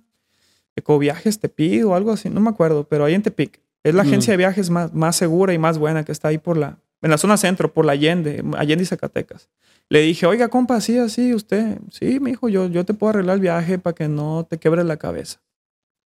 [0.76, 3.60] Ecoviajes Tepic o algo así, no me acuerdo, pero ahí en Tepic.
[3.84, 4.08] Es la Mm.
[4.08, 7.12] agencia de viajes más, más segura y más buena que está ahí por la, en
[7.12, 9.50] la zona centro, por la Allende, Allende y Zacatecas.
[9.90, 11.78] Le dije, oiga, compa, así, así, usted.
[11.92, 14.84] Sí, me dijo, yo, yo te puedo arreglar el viaje para que no te quebre
[14.86, 15.42] la cabeza.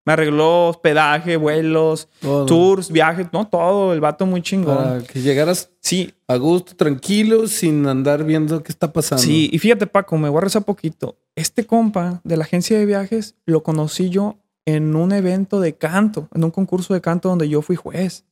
[0.04, 2.46] Me arregló hospedaje, vuelos, Todo.
[2.46, 4.76] tours, viajes, no todo, el vato muy chingón.
[4.76, 9.22] Para que llegaras Sí, a gusto, tranquilo, sin andar viendo qué está pasando.
[9.22, 11.16] sí, y fíjate, Paco, me voy a rezar poquito.
[11.36, 14.36] Este compa de la agencia de viajes lo conocí yo
[14.74, 18.26] en un evento de canto, en un concurso de canto donde yo fui juez.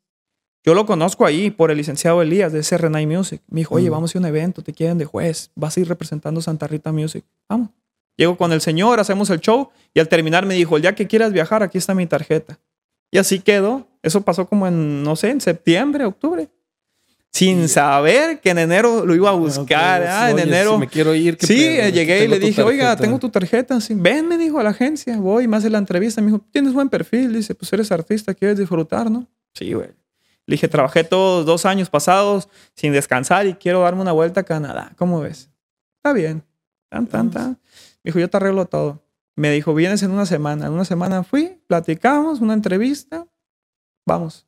[0.62, 3.40] Yo lo conozco ahí por el licenciado Elías de Serrenay Music.
[3.48, 5.80] Me dijo, oye, vamos a ir a un evento, te quieren de juez, vas a
[5.80, 7.24] ir representando Santa Rita Music.
[7.48, 7.70] Vamos.
[8.18, 11.06] Llego con el señor, hacemos el show y al terminar me dijo, el día que
[11.06, 12.58] quieras viajar, aquí está mi tarjeta.
[13.10, 13.86] Y así quedó.
[14.02, 16.50] Eso pasó como en, no sé, en septiembre, octubre.
[17.32, 20.00] Sin saber que en enero lo iba a buscar.
[20.02, 20.72] Ok, ah, en oye, enero.
[20.74, 21.36] si me quiero ir.
[21.36, 21.82] ¿qué Sí, pedo?
[21.82, 23.02] eh, llegué y le dije, oiga, tarjeta".
[23.04, 23.78] tengo tu tarjeta.
[23.80, 25.18] Sí, ven, me dijo a la agencia.
[25.18, 26.22] Voy, me hace la entrevista.
[26.22, 27.34] Me dijo, tienes buen perfil.
[27.34, 29.26] Dice, pues eres artista, quieres disfrutar, ¿no?
[29.52, 29.88] Sí, güey.
[30.46, 34.44] Le dije, trabajé todos dos años pasados sin descansar y quiero darme una vuelta a
[34.44, 34.92] Canadá.
[34.96, 35.50] ¿Cómo ves?
[35.98, 36.42] Está bien.
[36.88, 37.50] Tan, tan, tan.
[38.02, 39.02] Me dijo, yo te arreglo todo.
[39.34, 40.68] Me dijo, vienes en una semana.
[40.68, 43.26] En una semana fui, platicamos, una entrevista.
[44.06, 44.45] Vamos.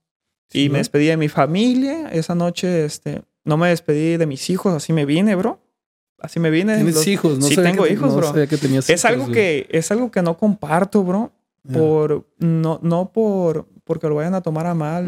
[0.53, 0.79] Y me ¿no?
[0.79, 2.09] despedí de mi familia.
[2.11, 4.73] Esa noche, este, no me despedí de mis hijos.
[4.75, 5.61] Así me vine, bro.
[6.21, 6.75] Así me vine.
[6.77, 7.47] Tienes Los- hijos, ¿no?
[7.47, 8.33] sí, tengo que- hijos, no bro.
[8.49, 11.33] que tenías Es algo que es algo que no comparto, bro.
[11.73, 15.05] Por no no por porque lo vayan a tomar a mal,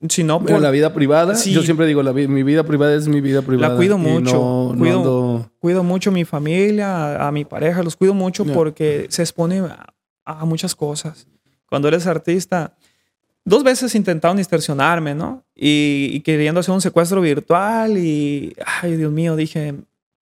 [0.00, 0.08] Mm.
[0.08, 1.52] sino Pero por la vida privada, Sí.
[1.52, 3.76] yo siempre digo, la vi- mi vida privada es mi vida privada.
[3.76, 7.44] cuido y mucho, No, no cuido- ando- cuido mucho a mi familia, a, a mi
[7.44, 8.54] pareja, los cuido mucho Ya.
[8.54, 9.86] porque se expone a,
[10.24, 11.26] a muchas cosas.
[11.68, 12.74] Cuando eres artista,
[13.48, 15.44] dos veces intentaron extorsionarme, ¿no?
[15.54, 19.74] Y, y queriendo hacer un secuestro virtual y, ay, Dios mío, dije,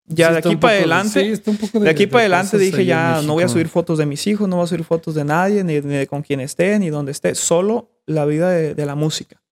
[0.07, 2.85] ya Sí, de aquí para adelante, sí, está un poco de aquí para adelante dije
[2.85, 5.25] ya no voy a subir fotos de mis hijos, no voy a subir fotos de
[5.25, 8.87] nadie, ni, ni de con quien esté, ni donde esté, solo la vida de, de
[8.87, 9.43] la música.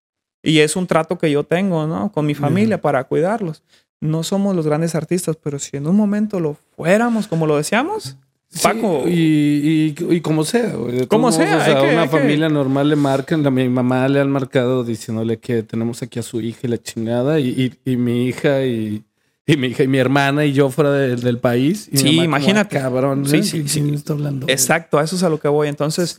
[0.43, 2.13] Y es un trato que yo tengo, ¿no?
[2.13, 3.65] Con mi familia para cuidarlos.
[4.01, 8.19] No somos los grandes artistas, pero si en un momento lo fuéramos como lo deseamos,
[8.55, 9.05] Sí, Paco.
[9.09, 11.07] y, y, y como sea, güey.
[11.09, 14.07] Como modos, sea, o que- una hay que- familia normal le marcan, a mi mamá
[14.09, 17.97] le han marcado diciéndole que tenemos aquí a su hija y la chingada, y, y,
[17.97, 19.03] mi hija y,
[19.47, 21.89] y mi hija y mi hermana y yo fuera de- del país.
[21.91, 22.79] Y mi Sí, mamá como, imagínate.
[22.79, 23.43] "Ah, cabrón, Sí, ¿eh?
[23.43, 23.91] sí, ¿De sí.
[23.93, 24.47] está hablando?
[24.49, 25.67] exacto, a eso es a lo que voy.
[25.69, 26.17] Entonces,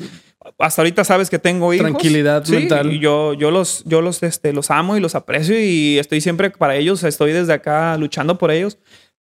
[0.60, 1.88] hasta ahorita sabes que tengo hijos.
[1.88, 2.92] Tranquilidad Sí, mental.
[2.92, 6.50] y yo, yo los, yo los, este, los amo y los aprecio y estoy siempre
[6.52, 8.78] para ellos, estoy desde acá luchando por ellos,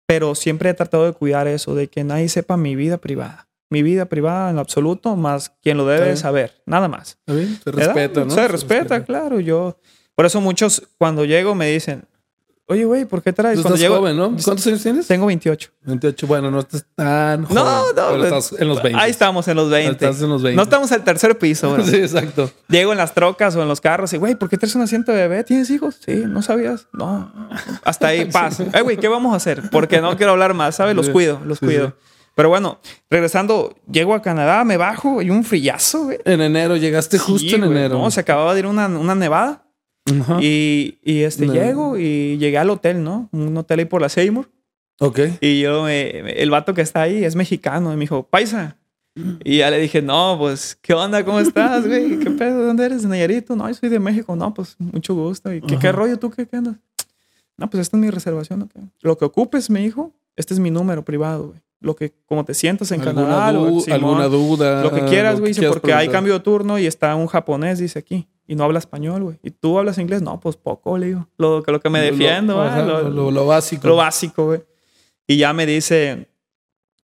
[0.06, 3.48] pero siempre he tratado de cuidar eso, de que nadie sepa mi vida privada.
[3.70, 7.18] Mi vida privada en absoluto, más quien lo debe saber, nada más.
[7.26, 8.30] Se respeta, ¿no?
[8.30, 9.40] Se respeta, claro.
[9.40, 9.78] Yo,
[10.14, 12.04] por eso muchos cuando llego me dicen,
[12.66, 13.56] oye, güey, ¿por qué traes?
[13.60, 14.30] Tú estás llego, joven, ¿no?
[14.42, 15.06] ¿Cuántos años tienes?
[15.06, 15.70] tengo 28.
[15.82, 16.26] 28.
[16.26, 17.54] Bueno, no estás tan joven.
[17.54, 19.00] No, no, pero estás en los 20.
[19.00, 19.92] Ahí estamos en los 20.
[19.92, 20.56] Estás en los 20.
[20.56, 21.84] No estamos al tercer piso, bro.
[21.94, 22.50] Sí, exacto.
[22.68, 25.12] Llego en las trocas o en los carros y, güey, ¿por qué traes un asiento
[25.12, 25.44] de bebé?
[25.44, 26.00] ¿Tienes hijos?
[26.04, 26.88] Sí, ¿no sabías?
[26.92, 27.32] No.
[27.84, 28.60] Hasta ahí, paz.
[28.60, 29.62] Eh, güey, ¿qué vamos a hacer?
[29.70, 30.96] Porque no quiero hablar más, ¿sabes?
[30.96, 31.88] Los cuido, los sí, cuido.
[31.88, 31.94] sí.
[32.36, 36.18] Pero bueno, regresando, llego a Canadá, me bajo y un frillazo, güey.
[36.24, 37.98] En enero, llegaste justo Sí, en güey, enero.
[37.98, 39.63] No, se acababa de ir una, una nevada
[40.20, 40.38] Ajá.
[40.42, 41.52] y, y este, No.
[41.54, 43.28] llego y llegué al hotel, ¿no?
[43.32, 44.50] Un hotel ahí por la Seymour.
[45.00, 45.18] Ok.
[45.40, 47.92] Y yo, eh, el vato que está ahí es mexicano.
[47.92, 48.76] Y me dijo, paisa,
[49.44, 51.24] Y ya le dije, no, pues, ¿qué onda?
[51.24, 52.18] ¿Cómo estás, güey?
[52.18, 52.58] ¿Qué pedo?
[52.60, 53.02] ¿De dónde eres?
[53.02, 53.54] ¿De Nayarito?
[53.56, 54.34] No, yo soy de México.
[54.36, 55.52] No, pues, mucho gusto.
[55.52, 56.30] ¿Y qué, qué rollo tú?
[56.30, 56.76] ¿Qué, qué andas?
[57.56, 58.68] No, pues, esta es mi reservación.
[59.02, 61.60] Lo que ocupes, me dijo, este es mi número privado, güey.
[61.80, 64.82] Lo que, como te sientas en ¿Alguna, Canadá, du- Simón, alguna duda?
[64.82, 65.52] lo que quieras, güey.
[65.52, 66.12] Dice, porque hay preguntar.
[66.12, 68.26] cambio de turno y está un japonés, dice aquí.
[68.46, 69.38] Y no habla español, güey.
[69.42, 70.20] ¿Y tú hablas inglés?
[70.22, 71.28] No, pues poco, le digo.
[71.38, 73.88] Lo, lo que me defiendo, lo, Lo- lo- lo básico.
[73.88, 74.62] lo básico, güey.
[75.26, 76.28] Y ya me dice,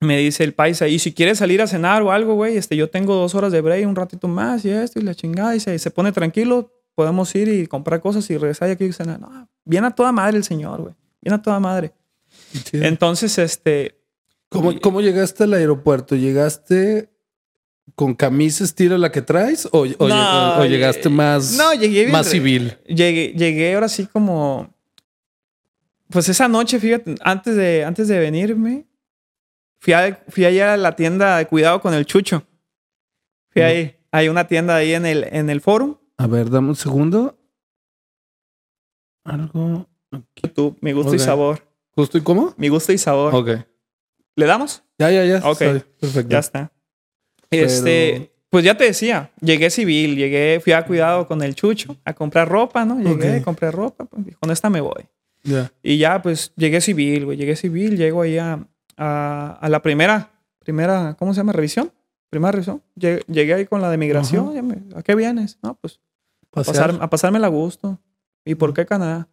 [0.01, 2.89] me dice el paisa, y si quieres salir a cenar o algo, güey, este, yo
[2.89, 5.79] tengo dos horas de break, un ratito más y esto y la chingada, y se,
[5.79, 9.21] se pone tranquilo, podemos ir y comprar cosas y regresar y aquí y cenar.
[9.21, 10.95] No, viene a toda madre el señor, güey.
[11.21, 11.93] Viene a toda madre.
[12.73, 14.01] Entonces, este,
[14.49, 16.15] ¿Cómo, cómo llegaste al aeropuerto?
[16.17, 17.11] ¿Llegaste
[17.95, 19.67] con camisa estilo la que traes?
[19.73, 22.77] ¿O, o No, lleg- o llegaste más, no, llegué más civil?
[22.87, 24.75] Llegué, llegué ahora sí como.
[26.11, 28.87] Pues esa noche, fíjate, antes de, antes de venirme,
[29.81, 32.45] fui, a, fui allá a la tienda de cuidado con el chucho.
[33.51, 33.69] Fui Ujú.
[33.71, 33.93] ahí.
[34.13, 35.97] Hay una tienda ahí en el, en el forum.
[36.17, 37.39] A ver, dame un segundo.
[39.25, 39.87] Algo.
[40.13, 40.49] aquí.
[40.55, 41.67] Tú, mi gusto y sabor.
[41.91, 42.55] ¿Justo y cómo?
[42.57, 43.35] Mi gusto y sabor.
[43.35, 43.51] Ok.
[44.37, 44.83] ¿Le damos?
[44.99, 45.39] Ya, ya, ya.
[45.49, 45.59] Ok.
[46.01, 46.29] perfecto.
[46.29, 46.73] Ya está.
[47.49, 51.97] Pero- Este, pues ya te decía, llegué civil, llegué, fui a cuidado con el chucho
[52.05, 52.99] a comprar ropa, ¿no?
[53.01, 53.45] Llegué, Ok.
[53.45, 55.05] compré ropa, pues, con esta me voy.
[55.83, 57.37] Y ya, pues, llegué civil, güey.
[57.39, 60.31] Llegué civil, llego ahí a, a, a la primera,
[60.61, 61.53] primera, ¿cómo se llama?
[61.53, 61.93] ¿Revisión?
[62.31, 62.83] Primera revisión.
[62.97, 64.67] Llegué, llegué ahí con la de migración.
[64.67, 65.59] Me- ¿A qué vienes?
[65.63, 66.01] No, pues,
[66.53, 68.01] a, pasar, a pasármela a gusto.
[68.45, 69.29] ¿Y por qué Canadá?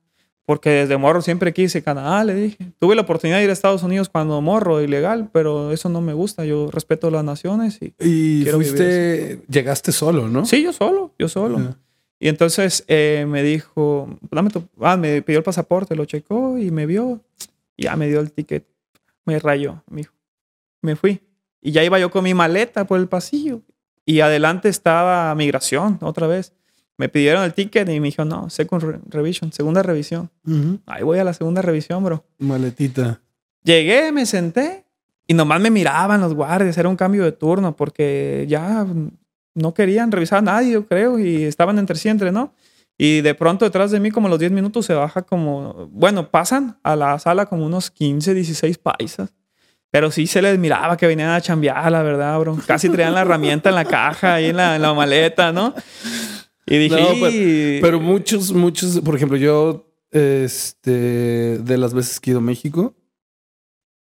[0.46, 2.74] Porque desde morro siempre quise Canadá, le dije.
[2.80, 6.14] Tuve la oportunidad de ir a Estados Unidos cuando morro, ilegal, pero eso no me
[6.14, 6.44] gusta.
[6.44, 7.94] Yo respeto las naciones y...
[8.00, 10.46] Y fuiste, llegaste solo, ¿no?
[10.46, 11.60] Sí, yo solo, yo solo.
[11.60, 11.78] Ya.
[12.20, 14.64] Y entonces eh, me dijo, dame tu...
[14.82, 17.22] Ah, me pidió el pasaporte, lo checó y me vio.
[17.78, 18.66] Y ya me dio el ticket.
[19.26, 20.14] Me rayó, me dijo.
[20.82, 21.22] Me fui.
[21.62, 23.62] Y ya iba yo con mi maleta por el pasillo.
[24.06, 26.54] Y adelante estaba migración, otra vez.
[26.98, 30.30] Me pidieron el ticket y me dijo, no, second re- revision, segunda revisión.
[30.46, 30.80] Ujú.
[30.86, 32.24] Ahí voy a la segunda revisión, bro.
[32.40, 33.20] Maletita.
[33.64, 34.86] Llegué, me senté
[35.28, 36.78] y nomás me miraban los guardias.
[36.78, 38.86] Era un cambio de turno porque ya
[39.56, 42.54] no querían revisar a nadie, yo creo, y estaban entre sí, entre no.
[42.98, 46.30] Y de pronto detrás de mí, como a los 10 minutos, se baja como, bueno,
[46.30, 49.34] pasan a la sala como unos 15, 16 paisas.
[49.90, 52.58] Pero sí se les miraba que venían a chambear, la verdad, bro.
[52.68, 55.74] Casi traían la herramienta en la caja, ahí en la, en la maleta, ¿no?
[56.66, 57.80] Y dije, No, "Y-".
[57.82, 60.92] Pero muchos, muchos, por ejemplo, yo, este,
[61.60, 62.96] de las veces que he ido a México,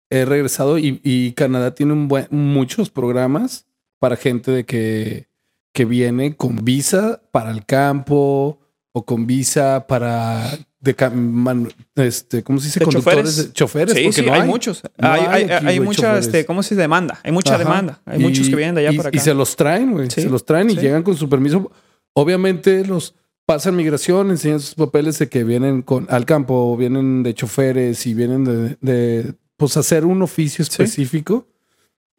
[0.10, 3.65] he regresado y, y Canadá tiene un buen, muchos programas
[4.00, 5.28] para gente de que,
[5.74, 8.60] que viene con visa para el campo
[8.93, 12.80] o con visa para de man- este, ¿cómo se dice?
[12.80, 13.54] De Conductores, choferes.
[13.54, 14.48] choferes, Sí, porque sí, no hay, hay.
[14.48, 14.82] muchos.
[14.98, 16.82] No hay, hay aquí, hay mucha, este, ¿cómo se dice?
[16.84, 17.20] Demanda.
[17.24, 17.63] Hay mucha Ajá.
[17.63, 18.02] demanda.
[18.06, 19.17] Hay Y- muchos que vienen de allá y, para acá.
[19.17, 20.10] Y se los traen, güey.
[20.10, 21.70] Sí, Se los traen y llegan con su permiso.
[22.19, 23.13] Obviamente los
[23.45, 28.15] pasan migración, enseñan sus papeles de que vienen con, al campo, vienen de choferes y
[28.15, 31.45] vienen de, de, pues hacer un oficio específico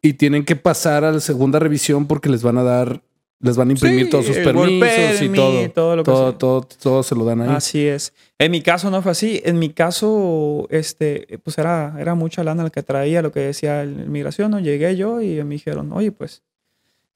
[0.01, 3.03] y tienen que pasar a la segunda revisión porque les van a dar,
[3.41, 5.69] les van a imprimir Sí, todos sus permisos y todo.
[5.71, 7.49] todo lo que Todo, todo, todo se lo dan ahí.
[7.49, 8.13] Así es.
[8.37, 9.41] En mi caso no fue así.
[9.43, 13.81] En mi caso, este, pues era, era mucha lana la que traía, lo que decía
[13.81, 14.61] el migración, ¿no?
[14.61, 16.41] Llegué yo y me dijeron, oye, pues,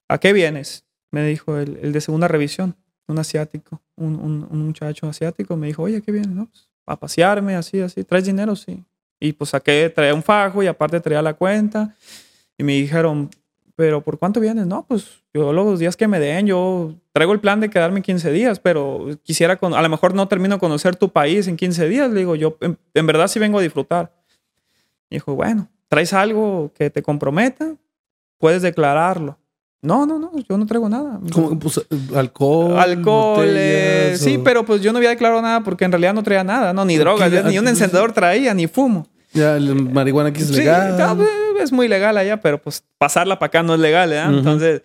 [0.09, 0.83] ¿a qué vienes?
[1.13, 2.75] Me dijo el, el de segunda revisión,
[3.07, 4.15] un asiático, un,
[4.49, 6.31] un- muchacho asiático, me dijo, oye, ¿a qué vienes?
[6.31, 8.03] No, pues, a pasearme, así, así.
[8.03, 8.55] ¿Traes dinero?
[8.55, 8.83] Sí.
[9.19, 11.95] Y pues saqué, traía un fajo y aparte traía la cuenta.
[12.57, 13.29] Y me dijeron,
[13.75, 14.65] ¿pero por cuánto vienes?
[14.65, 18.31] No, pues yo los días que me den, yo traigo el plan de quedarme 15
[18.31, 21.87] días, pero quisiera, con, a lo mejor no termino de conocer tu país en 15
[21.87, 22.09] días.
[22.09, 24.11] Le digo, yo en, en verdad sí vengo a disfrutar.
[25.11, 27.75] Y dijo, bueno, ¿traes algo que te comprometa?
[28.39, 29.37] Puedes declararlo.
[29.83, 31.19] No, no, no, yo no traigo nada.
[31.31, 31.79] Como, pues,
[32.15, 32.79] alcohol.
[32.79, 36.13] Alcohol, eh, botellas, sí, o- pero pues yo no había declarado nada porque en realidad
[36.13, 39.05] no traía nada, no, ni drogas, ya- ni un aquí- encendedor traía, ni fumo.
[39.33, 40.97] Ya, el marihuana aquí es Sí, legal.
[40.97, 41.29] no, pues,
[41.63, 44.21] es muy legal allá, pero pues pasarla para acá no es legal, ¿eh?
[44.21, 44.81] Entonces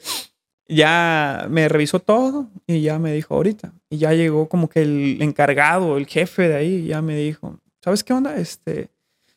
[0.66, 3.72] ya me revisó todo y ya me dijo ahorita.
[3.90, 8.04] Y ya llegó como que el encargado, el jefe de ahí, ya me dijo, ¿sabes
[8.04, 8.36] qué onda?
[8.36, 8.88] Este,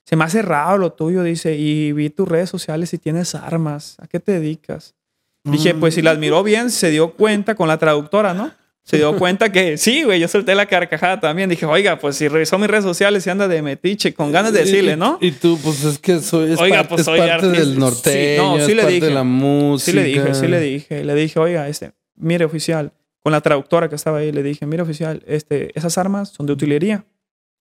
[0.06, 3.98] se me hace raro lo tuyo, dice, y vi tus redes sociales y tienes armas.
[4.00, 4.96] ¿A qué te dedicas?
[5.44, 8.52] Dije, pues si las miró bien, se dio cuenta con la traductora, ¿no?
[8.84, 11.50] Se dio cuenta que sí, güey, yo solté la carcajada también.
[11.50, 14.60] Dije, oiga, pues si revisó mis redes sociales y anda de metiche, con ganas de
[14.60, 15.18] decirle, ¿no?
[15.22, 18.44] Y, tú, pues es que soy, es Oiga, parte, pues, es parte del Sí, norteño,
[18.44, 19.06] no, sí es le parte dije.
[19.08, 19.92] de la música.
[19.92, 21.04] Sí le dije, sí le dije.
[21.04, 24.84] Le dije, oiga, este, mire oficial, con la traductora que estaba ahí, le dije, mire
[24.84, 27.06] oficial, este, esas armas son de utilería.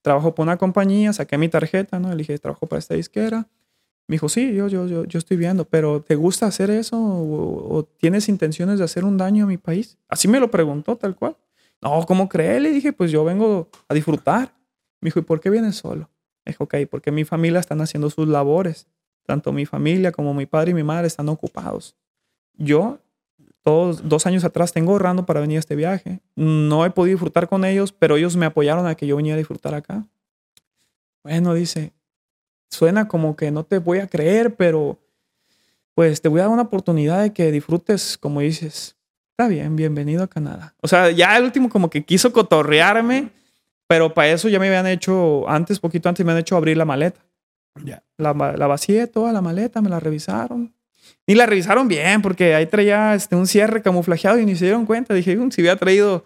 [0.02, 2.10] Trabajo por una compañía, saqué mi tarjeta, ¿no?
[2.10, 3.48] Le dije, trabajo para esta disquera.
[4.10, 7.88] Me dijo, sí, yo, yo, yo, yo estoy viendo, pero ¿te gusta hacer eso o,
[8.00, 10.00] tienes intenciones de hacer un daño a mi país?
[10.08, 11.38] Así me lo preguntó tal cual.
[11.80, 12.60] No, ¿cómo cree?
[12.60, 14.52] Le dije, pues yo vengo a disfrutar.
[15.00, 16.10] Me dijo, ¿y por qué vienes solo?
[16.44, 18.88] Me dijo, ok, porque mi familia están haciendo sus labores.
[19.28, 21.96] Tanto mi familia como mi padre y mi madre están ocupados.
[22.56, 22.98] Yo,
[23.62, 26.20] todos dos años atrás, tengo ahorrando para venir a este viaje.
[26.36, 29.38] No he podido disfrutar con ellos, pero ellos me apoyaron a que yo viniera a
[29.38, 30.04] disfrutar acá.
[31.22, 31.94] Bueno, dice,
[32.70, 35.00] suena como que no te voy a creer, pero
[35.96, 38.96] pues te voy a dar una oportunidad de que disfrutes, como dices,
[39.32, 40.76] está bien, bienvenido a Canadá.
[40.82, 43.30] O sea, ya el último como que quiso cotorrearme,
[43.88, 46.86] pero para eso ya me habían hecho, antes, poquito antes, me han hecho abrir la
[46.86, 47.20] maleta.
[47.84, 48.04] Ya.
[48.18, 50.74] La, vacié toda la maleta, me la revisaron.
[51.28, 54.86] Ni la revisaron bien, porque ahí traía este, un cierre camuflajeado y ni se dieron
[54.86, 55.14] cuenta.
[55.14, 56.26] Dije, "Um, si hubiera traído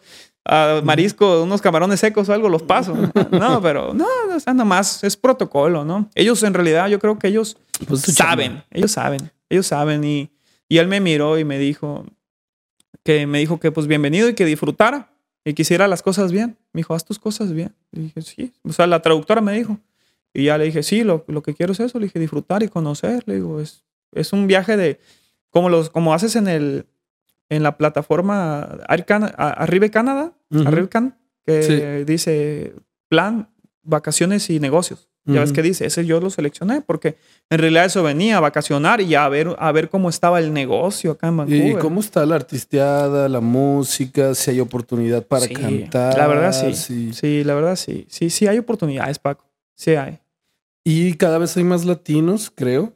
[0.83, 2.95] marisco, unos camarones secos o algo, los paso.
[3.31, 6.09] No, pero no, o sea, nomás es protocolo, ¿no?
[6.15, 10.03] Ellos en realidad, yo creo que ellos Pues saben, ellos saben, ellos saben.
[10.03, 10.29] Y,
[10.67, 12.05] y él me miró y me dijo
[13.03, 15.13] que me dijo que pues bienvenido y que disfrutara
[15.45, 16.57] y que hiciera las cosas bien.
[16.71, 17.75] Me dijo, haz tus cosas bien.
[17.91, 18.53] Y dije, sí.
[18.63, 19.79] O sea, la traductora me dijo.
[20.33, 21.99] Y ya le dije, sí, lo, lo que quiero es eso.
[21.99, 23.23] Le dije, disfrutar y conocer.
[23.27, 24.99] Le digo, es, es un viaje de,
[25.49, 26.85] como, los, como haces en, el,
[27.55, 30.33] en la plataforma Arribe Canadá.
[30.65, 32.05] Arribe Can, que Sí.
[32.05, 32.73] dice
[33.09, 33.49] plan,
[33.83, 35.09] vacaciones y negocios.
[35.25, 35.55] Ya ves Ujú.
[35.55, 37.15] que dice, ese yo lo seleccioné porque
[37.49, 41.11] en realidad eso venía a vacacionar y a ver, a ver cómo estaba el negocio
[41.11, 41.67] acá en Vancouver.
[41.69, 44.35] ¿Y cómo está la artisteada, la música?
[44.35, 46.17] Si hay oportunidad para Sí, cantar.
[46.17, 47.13] La verdad sí.
[47.13, 48.05] Sí, la verdad sí.
[48.09, 49.45] Sí, sí hay oportunidades, Paco.
[49.77, 50.19] Sí hay.
[50.83, 52.91] Y cada vez hay más latinos, creo,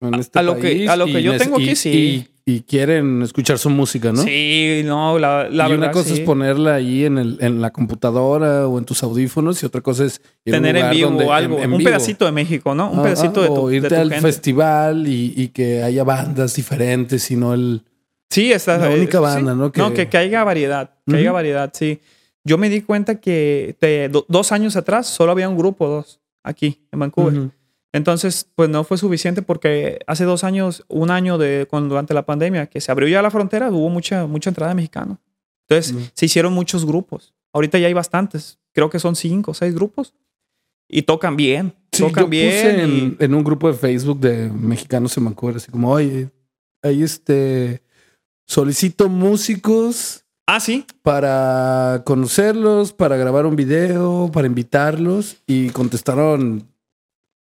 [0.00, 1.90] en este a lo que- país, a lo que y yo tengo aquí, sí.
[1.90, 4.22] Y, y quieren escuchar su música, ¿no?
[4.22, 6.14] Sí, no, la, la y verdad una cosa sí.
[6.14, 10.04] es ponerla ahí en, el, en la computadora o en tus audífonos y otra cosa
[10.04, 11.56] es ir a un tener en vivo donde- o algo.
[11.58, 11.88] en- en un vivo.
[11.90, 12.90] pedacito de México, ¿no?
[12.92, 14.20] Un Ah, pedacito ah, de tu, o de irte tu al gente.
[14.26, 17.82] festival y, y que haya bandas diferentes y no el...
[18.30, 19.24] Sí, esta La única sí.
[19.24, 19.72] banda, ¿no?
[19.72, 19.80] Que...
[19.80, 20.90] No, Que- que, haya variedad.
[21.04, 21.34] Que haya Ujú.
[21.34, 22.00] variedad, sí.
[22.44, 26.20] Yo me di cuenta que te- do- dos años atrás solo había un grupo, dos,
[26.44, 27.32] aquí en Vancouver.
[27.36, 27.50] Ujú.
[27.92, 32.26] Entonces, pues no fue suficiente porque hace dos años, un año de cuando durante la
[32.26, 35.18] pandemia, que se abrió ya la frontera, hubo mucha, mucha entrada de mexicanos.
[35.68, 37.34] Entonces, se hicieron muchos grupos.
[37.52, 38.58] Ahorita ya hay bastantes.
[38.72, 40.14] Creo que son cinco o seis grupos.
[40.88, 41.74] Y tocan bien.
[41.92, 42.50] Sí, tocan yo bien.
[42.52, 46.30] puse y- en, en un grupo de Facebook de mexicanos en Vancouver, así como, oye,
[46.82, 47.82] ahí este,
[48.46, 50.86] solicito músicos Ah, sí.
[51.02, 56.68] para conocerlos, para grabar un video, para invitarlos y contestaron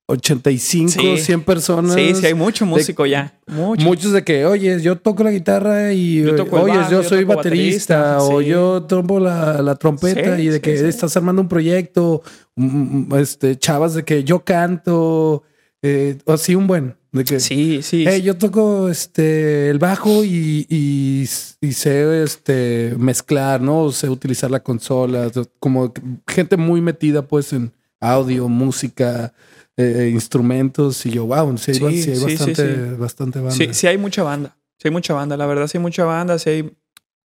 [0.09, 1.17] 85, Sí.
[1.17, 1.93] 100 personas.
[1.93, 3.33] Sí, sí, hay mucho músico ya.
[3.47, 3.83] Mucho.
[3.85, 7.01] Muchos de que, oye, yo toco la guitarra y Yo toco el oye, bajo, yo
[7.03, 10.73] yo soy toco baterista, baterista, o yo trompo la, la trompeta Sí, y de que
[10.87, 12.23] estás armando un proyecto,
[12.55, 12.65] mm,
[13.13, 15.43] mm, este, chavas de que yo canto,
[15.83, 18.05] eh, o así un buen, de que, Sí, sí.
[18.07, 21.21] hey, yo toco este, el bajo y, y,
[21.61, 23.91] y sé este, mezclar, ¿no?
[23.91, 25.93] Sé utilizar la consola, como
[26.27, 29.33] gente muy metida pues en audio, música,
[29.81, 33.55] eh, instrumentos y yo, wow, sí, Sí, sí hay sí, bastante, bastante banda.
[33.55, 34.55] Sí, sí hay mucha banda.
[34.77, 35.37] Sí hay mucha banda.
[35.37, 36.37] La verdad, sí hay mucha banda.
[36.37, 36.77] Sí hay...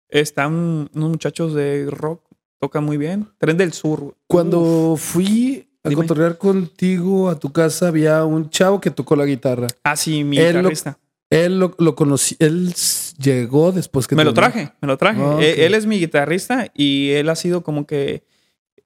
[0.09, 2.23] Están unos muchachos de rock.
[2.61, 3.29] Tocan muy bien.
[3.39, 4.15] Tren del Sur.
[4.29, 6.03] Cuando fui a Dime.
[6.03, 9.67] cotorrear contigo a tu casa, había un chavo que tocó la guitarra.
[9.83, 10.99] Ah, sí, mi Él lo- guitarrista.
[11.31, 12.73] Él lo, lo conocí, él
[13.19, 15.21] llegó después que Me lo traje, me lo traje.
[15.21, 15.41] Ah, ok.
[15.43, 18.23] Él, él es mi guitarrista y él ha sido como que...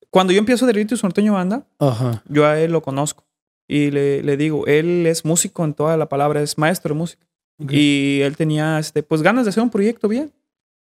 [0.08, 2.22] Cuando yo empiezo Delitos Norteño Banda, Ajá.
[2.26, 3.24] yo a él lo conozco.
[3.68, 7.26] Y le, le digo, él es músico en toda la palabra, es maestro de música.
[7.68, 10.32] Y él tenía este, pues ganas de hacer un proyecto bien.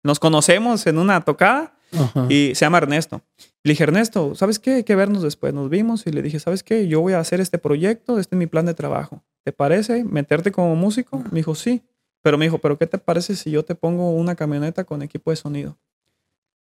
[0.04, 2.28] Nos conocemos en una tocada Ajá.
[2.30, 3.22] y se llama Ernesto.
[3.64, 4.76] Le dije, Ernesto, ¿sabes qué?
[4.76, 5.54] Hay que vernos después.
[5.54, 6.88] Nos vimos y le dije, ¿sabes qué?
[6.88, 9.24] Yo voy a hacer este proyecto, este es mi plan de trabajo.
[9.44, 11.18] ¿Te parece meterte como músico?
[11.32, 11.82] Me dijo, sí.
[12.22, 15.32] Pero me dijo, ¿pero qué te parece si yo te pongo una camioneta con equipo
[15.32, 15.78] de sonido?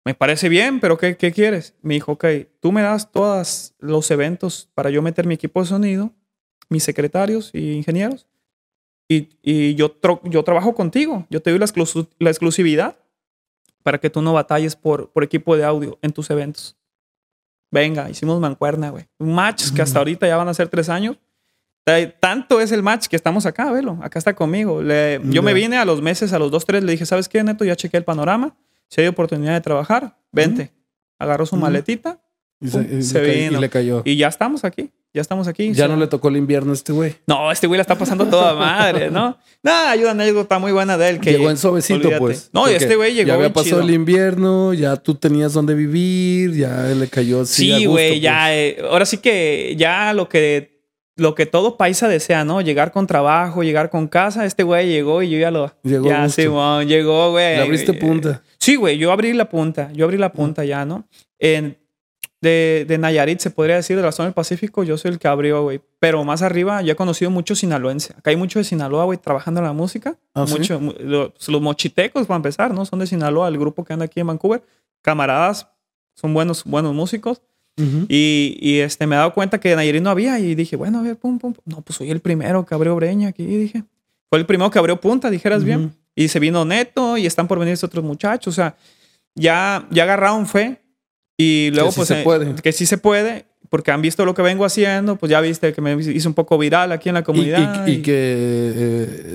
[0.05, 1.75] Me parece bien, pero ¿qué, qué quieres?
[1.83, 2.25] Me dijo, ok,
[2.61, 6.13] tú me das todos los eventos para yo meter mi equipo de sonido,
[6.71, 8.27] mis secretarios y ingenieros,
[9.09, 11.27] y, y yo, yo trabajo contigo.
[11.31, 12.97] Yo te doy la, exclusividad
[13.83, 16.77] para que tú no batalles por, por equipo de audio en tus eventos.
[17.73, 19.07] Venga, hicimos mancuerna, güey.
[19.19, 21.17] Un match que hasta ahorita ya van a ser tres años.
[21.85, 23.99] Ta- Tanto es el match que estamos acá, velo.
[24.03, 24.81] Acá está conmigo.
[24.83, 27.43] Le- yo me vine a los meses, a los dos, tres, le dije, ¿sabes qué,
[27.43, 27.65] Neto?
[27.65, 28.57] Ya chequé el panorama.
[28.91, 30.73] Si hay oportunidad de trabajar, vente.
[31.19, 31.63] Agarró su Ujú.
[31.63, 32.21] maletita
[32.61, 33.59] Y, se, pum, y se le, ca- vino.
[33.59, 34.03] y le cayó.
[34.05, 34.91] y ya estamos aquí.
[35.13, 35.69] Ya estamos aquí.
[35.71, 37.17] ya sea, no le tocó el invierno a este güey.
[37.27, 39.37] No, este güey la está pasando toda madre, ¿no?
[39.63, 41.21] No, hay una anécdota muy buena de él.
[41.21, 42.19] Que, llegó en suavecito, olvídate.
[42.19, 42.51] pues.
[42.53, 43.89] No, este güey llegó Ya había pasado chido.
[43.89, 47.73] el invierno, ya tú tenías donde vivir, ya le cayó así.
[47.73, 48.21] Sí, güey, pues.
[48.23, 48.55] ya.
[48.57, 50.79] eh, ahora sí que ya lo que
[51.17, 52.61] lo que todo paisa desea, ¿no?
[52.63, 54.47] Llegar con trabajo, llegar con casa.
[54.47, 55.71] Este güey llegó y yo ya lo...
[55.83, 56.43] Llegó ya, sí,
[56.87, 57.57] llegó, güey.
[57.57, 58.43] Le abriste punta.
[58.71, 61.05] Sí, güey, yo abrí la punta, yo abrí la punta ya, ¿no?
[61.41, 61.77] En,
[62.41, 65.27] de, de Nayarit, se podría decir, de la zona del Pacífico, yo soy el que
[65.29, 65.81] abrió, güey.
[65.99, 68.15] Pero más arriba, yo he conocido mucho sinaloense.
[68.17, 70.17] Acá hay mucho de Sinaloa, güey, trabajando en la música.
[70.35, 70.53] ¿Ah, sí?
[70.55, 72.85] mucho, mu- lo- los mochitecos, para empezar, ¿no?
[72.85, 74.63] Son de Sinaloa, el grupo que anda aquí en Vancouver.
[75.03, 75.67] Camaradas,
[76.15, 77.43] son buenos, buenos músicos.
[77.77, 78.07] Ujú.
[78.09, 81.01] Y, y, este, me he dado cuenta que en Nayarit no había y dije, bueno,
[81.01, 81.53] a ver, pum, pum.
[81.55, 81.63] pum.
[81.67, 83.85] No, pues soy el primero que abrió breña aquí, dije.
[84.29, 85.95] Fue el primero que abrió punta, dijeras bien.
[86.17, 88.53] Y se vino neto y están por venirse otros muchachos.
[88.53, 88.77] O sea,
[89.35, 90.81] ya, ya agarraron fe.
[91.39, 92.55] Y luego, sí pues, se eh, puede.
[92.57, 95.17] que sí se puede, porque han visto lo que vengo haciendo.
[95.17, 97.87] Pues ya viste que me hice un poco viral aquí en la comunidad.
[97.87, 98.13] y- y y- que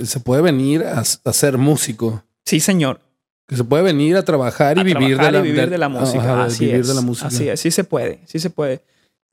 [0.06, 2.22] se puede venir a, a ser músico.
[2.44, 3.00] Sí, señor.
[3.48, 5.78] Que se puede venir a trabajar y A vivir, trabajar de, la, y vivir de
[5.78, 6.22] la música.
[6.22, 6.88] Ajá, así vivir es.
[6.88, 7.28] de la música.
[7.28, 7.60] Así es.
[7.60, 8.20] Sí se puede.
[8.26, 8.82] Sí se puede.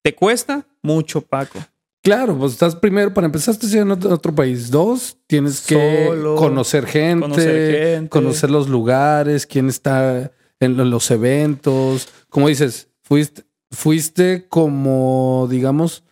[0.03, 0.65] ¿Te cuesta?
[0.81, 1.59] Mucho, Paco.
[2.03, 4.69] Claro, pues estás primero, para empezar, estás en otro, otro país.
[4.69, 8.09] Dos, tienes que Solo, conocer gente, conocer gente.
[8.09, 12.09] conocer los lugares, quién está en lo- los eventos.
[12.29, 16.03] Como dices, fuiste, fuiste como, digamos,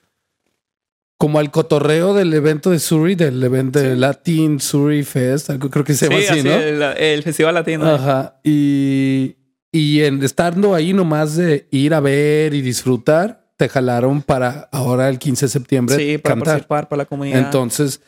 [1.17, 5.93] como al cotorreo del evento de Surrey, del evento de Latin Surrey Fest, creo que
[5.93, 6.55] se llama Sí, así, así, ¿no?
[6.55, 7.85] el, el Festival Latino.
[7.85, 8.39] Ajá.
[8.45, 9.35] Y,
[9.73, 15.07] y en estando ahí nomás de ir a ver y disfrutar, te jalaron para ahora
[15.07, 16.45] el 15 de septiembre Sí, para cantar.
[16.53, 17.37] participar para la comunidad.
[17.41, 18.01] Entonces,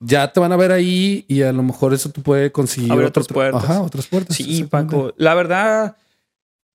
[0.00, 3.04] ya te van a ver ahí y a lo mejor eso tú puedes conseguir Abre
[3.04, 3.64] otro- otras puertas.
[3.64, 4.34] Ajá, otras puertas.
[4.34, 4.64] Sí.
[4.64, 5.12] Paco.
[5.18, 5.98] La verdad,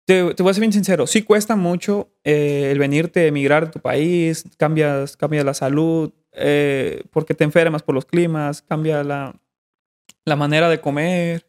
[0.06, 1.08] te, te voy a ser bien sincero.
[1.08, 7.02] Sí cuesta mucho eh, el venirte, emigrar de tu país, cambias, cambias la salud, eh,
[7.10, 9.34] porque te enfermas por los climas, cambia la,
[10.24, 11.48] la manera de comer,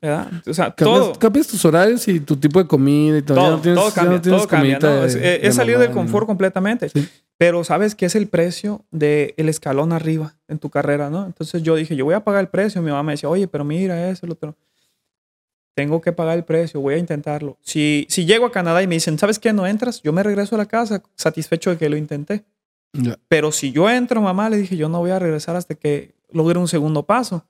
[0.00, 0.30] ¿verdad?
[0.46, 1.18] O sea, Cambias, todo.
[1.18, 3.36] cambias tus horarios y tu tipo de comida y todo.
[3.36, 5.00] Ya Todo, no tienes- todo no cambia, todo ¿no?
[5.02, 6.88] de- Es, es- de es salir mamá del confort completamente.
[6.88, 7.08] Sí.
[7.38, 11.26] Pero sabes que es el precio del el escalón arriba en tu carrera, ¿no?
[11.26, 12.80] Entonces yo dije, yo voy a pagar el precio.
[12.80, 14.54] Mi mamá me decía, oye, pero mira eso, lo otro.
[15.74, 17.58] Tengo que pagar el precio, voy a intentarlo.
[17.60, 19.52] Si, si llego a Canadá y me dicen, ¿sabes qué?
[19.52, 22.44] No entras, yo me regreso a la casa satisfecho de que lo intenté.
[23.28, 26.58] Pero si yo entro, mamá, le dije, yo no voy a regresar hasta que logre
[26.58, 27.44] un segundo paso,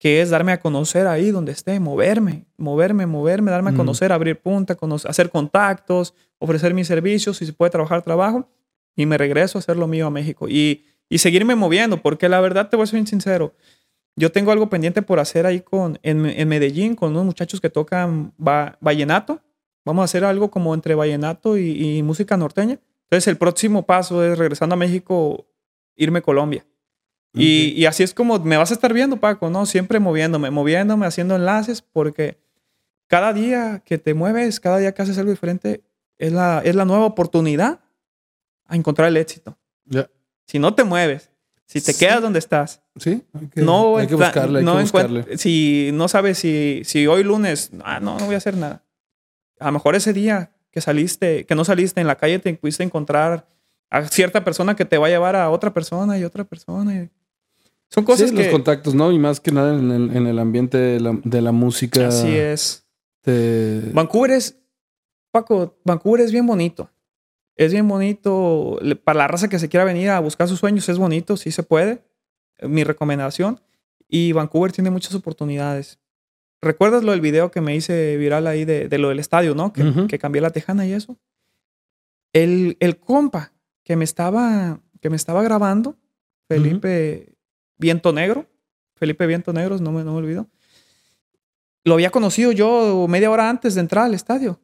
[0.00, 3.76] que es darme a conocer ahí donde esté, moverme, moverme, moverme, darme a Mm.
[3.76, 8.48] conocer, abrir punta, conocer, hacer contactos, ofrecer mis servicios, si se puede trabajar, trabajo,
[8.96, 10.48] y me regreso a hacer lo mío a México.
[10.48, 13.54] Y, y seguirme moviendo, porque la verdad te voy a ser bien sincero.
[14.16, 17.70] Yo tengo algo pendiente por hacer ahí con, en, en Medellín con unos muchachos que
[17.70, 19.40] tocan va- vallenato.
[19.84, 22.78] Vamos a hacer algo como entre vallenato y, y música norteña.
[23.04, 25.46] Entonces el próximo paso es regresando a México,
[25.96, 26.64] irme a Colombia.
[27.32, 29.64] Y, y así es como me vas a estar viendo, Paco, ¿no?
[29.66, 32.38] Siempre moviéndome, moviéndome, haciendo enlaces, porque
[33.06, 35.82] cada día que te mueves, cada día que haces algo diferente,
[36.18, 37.80] es la, es la nueva oportunidad
[38.66, 39.56] a encontrar el éxito.
[40.46, 41.30] Si no te mueves,
[41.66, 42.04] si te Sí.
[42.04, 45.38] quedas donde estás, Sí, hay que, no, hay que buscarle, hay no que buscarle.
[45.38, 48.82] Si no sabes si, si hoy lunes, ah, no, no voy a hacer nada.
[49.60, 52.82] A lo mejor ese día que saliste, que no saliste en la calle, te pudiste
[52.82, 53.46] encontrar
[53.90, 56.94] a cierta persona que te va a llevar a otra persona y otra persona.
[56.94, 57.10] y-
[57.90, 58.44] Son cosas sí, que...
[58.44, 59.10] los contactos, ¿no?
[59.10, 62.08] Y más que nada en el, en el ambiente de la, de la música.
[62.08, 62.86] Así es.
[63.92, 64.58] Vancouver es,
[65.32, 66.90] Paco, Vancouver es bien bonito.
[67.56, 68.78] Es bien bonito.
[69.04, 71.62] Para la raza que se quiera venir a buscar sus sueños, es bonito, sí se
[71.62, 72.04] puede.
[72.62, 73.60] Mi recomendación.
[74.08, 75.98] Y Vancouver tiene muchas oportunidades.
[76.62, 79.72] ¿Recuerdas lo del video que me hice viral ahí de, de lo del estadio, no?
[79.72, 81.16] Que, que cambié la tejana y eso.
[82.32, 85.96] El, el compa que me estaba, que me estaba grabando,
[86.48, 87.34] Felipe
[87.80, 88.46] Viento Negro,
[88.94, 90.46] Felipe Viento Negro, no me, no me olvido.
[91.84, 94.60] Lo había conocido yo media hora antes de entrar al estadio.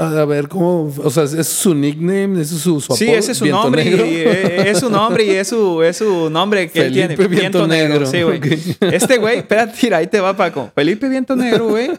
[0.00, 0.92] A ver, ¿cómo?
[1.02, 2.40] O sea, ¿es su nickname?
[2.40, 3.18] ¿Es su, su Sí, apodo?
[3.18, 3.84] ese es su ¿Viento nombre.
[3.84, 4.06] Negro?
[4.06, 7.16] Y, eh, es su nombre y es su, es su nombre que él tiene.
[7.16, 8.06] Felipe Viento Negro.
[8.06, 8.38] Sí, güey.
[8.38, 8.46] Ok.
[8.92, 10.70] Este güey, espérate, ahí te va, Paco.
[10.74, 11.90] Felipe Viento Negro, güey.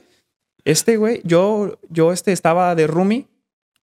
[0.64, 3.28] Este güey, yo, yo este, estaba de roomie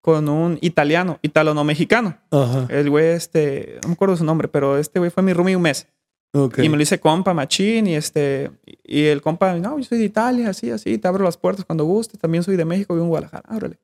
[0.00, 2.16] con un italiano, italono-mexicano.
[2.30, 2.66] Ajá.
[2.70, 5.62] El güey, este, no me acuerdo su nombre, pero este güey fue mi roomie un
[5.62, 5.86] mes.
[6.32, 6.58] Ok.
[6.58, 8.50] Y me lo hice compa, machín, y este,
[8.84, 11.84] y el compa, no, yo soy de Italia, así, así, te abro las puertas cuando
[11.84, 13.78] guste, también soy de México, vivo en Guadalajara, ábrele.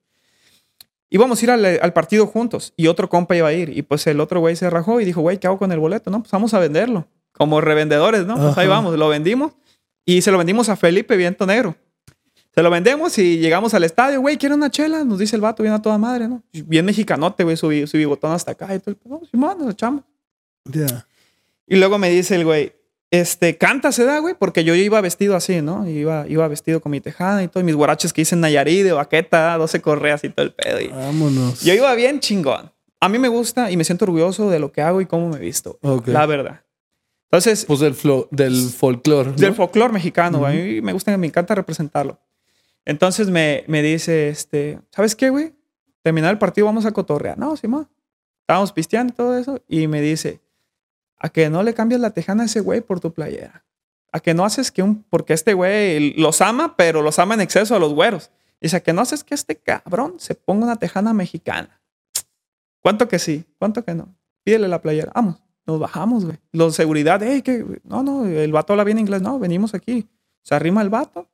[1.08, 3.82] Y vamos a ir al, al partido juntos, y otro compa iba a ir, y
[3.82, 6.10] pues el otro güey se rajó y dijo, güey, ¿qué hago con el boleto?
[6.10, 8.36] No, pues vamos a venderlo, como revendedores, ¿no?
[8.36, 9.52] Pues ahí vamos, lo vendimos,
[10.04, 11.76] y se lo vendimos a Felipe Viento Negro.
[12.54, 15.04] Se lo vendemos y llegamos al estadio, güey, ¿quiere una chela?
[15.04, 16.42] Nos dice el vato, bien a toda madre, ¿no?
[16.52, 18.90] Bien mexicanote, güey, su, bi- su bigotón hasta acá y todo.
[19.02, 19.10] el.
[19.10, 20.02] No, Simón, nos echamos.
[20.66, 21.06] Ya.
[21.72, 22.72] Y luego me dice el güey,
[23.10, 25.88] este, canta se da, güey, porque yo iba vestido así, ¿no?
[25.88, 28.92] Iba, iba vestido con mi tejana y todo, y mis guaraches que dicen Nayarit, de
[28.92, 30.80] baqueta, 12 correas y todo el pedo.
[30.80, 31.62] y- Vámonos.
[31.62, 32.70] yo iba bien chingón.
[33.00, 35.36] a mí me gusta y me siento orgulloso de lo que hago y cómo me
[35.36, 35.78] he visto.
[36.06, 36.62] La verdad.
[37.30, 37.96] Entonces, Pues del,
[38.30, 39.30] del folclore.
[39.30, 39.36] ¿no?
[39.36, 40.52] del folclore mexicano, güey.
[40.58, 40.62] Ujú.
[40.62, 42.20] A mí me gusta, me encanta representarlo.
[42.84, 45.52] Entonces me, me dice, este, ¿sabes qué, güey?
[46.02, 47.38] Terminar el partido, vamos a cotorrear.
[47.38, 47.88] No, Simón.
[48.42, 49.62] Estábamos pisteando y todo eso.
[49.68, 50.40] Y me dice,
[51.22, 53.64] a que no le cambias la tejana a ese güey por tu playera.
[54.10, 55.04] A que no haces que un...
[55.04, 58.32] Porque este güey los ama, pero los ama en exceso a los güeros.
[58.60, 61.80] Dice, a que no haces que este cabrón se ponga una tejana mexicana.
[62.80, 63.44] ¿Cuánto que sí?
[63.58, 64.14] ¿Cuánto que no?
[64.42, 65.12] Pídele la playera.
[65.14, 65.40] Vamos.
[65.64, 66.38] Nos bajamos, güey.
[66.50, 69.22] Los seguridad, hey, que no, no, el vato habla bien inglés.
[69.22, 70.08] No, venimos aquí.
[70.42, 71.28] Se arrima el vato.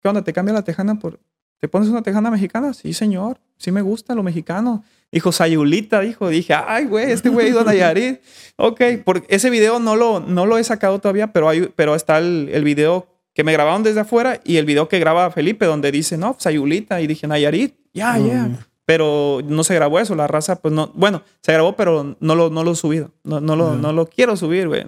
[0.00, 0.24] ¿Qué onda?
[0.24, 1.20] ¿Te cambia la tejana por.
[1.58, 2.72] ¿Te pones una tejana mexicana?
[2.72, 3.38] Sí, señor.
[3.58, 4.82] Sí me gusta lo mexicano.
[5.12, 6.28] Dijo Sayulita, dijo.
[6.28, 8.20] Dije, ay, güey, este güey ido a Nayarit.
[8.56, 12.18] ok, porque ese video no lo, no lo he sacado todavía, pero, hay, pero está
[12.18, 15.92] el, el video que me grabaron desde afuera y el video que graba Felipe, donde
[15.92, 17.00] dice, no, Sayulita.
[17.02, 17.74] Y dije, Nayarit.
[17.92, 18.44] Ya, ya.
[18.44, 18.58] Mm.
[18.84, 20.14] Pero no se grabó eso.
[20.14, 20.90] La raza, pues no.
[20.94, 23.10] Bueno, se grabó, pero no lo, no lo he subido.
[23.22, 23.80] No, no, lo, Ya.
[23.80, 24.84] no lo quiero subir, güey.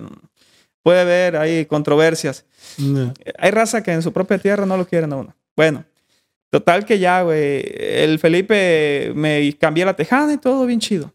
[0.82, 2.44] Puede haber ahí controversias.
[2.76, 3.14] Ya.
[3.38, 5.34] Hay raza que en su propia tierra no lo quieren a uno.
[5.56, 5.84] Bueno,
[6.54, 7.64] total que ya, güey.
[7.66, 11.12] El Felipe me cambié la tejana y todo bien chido.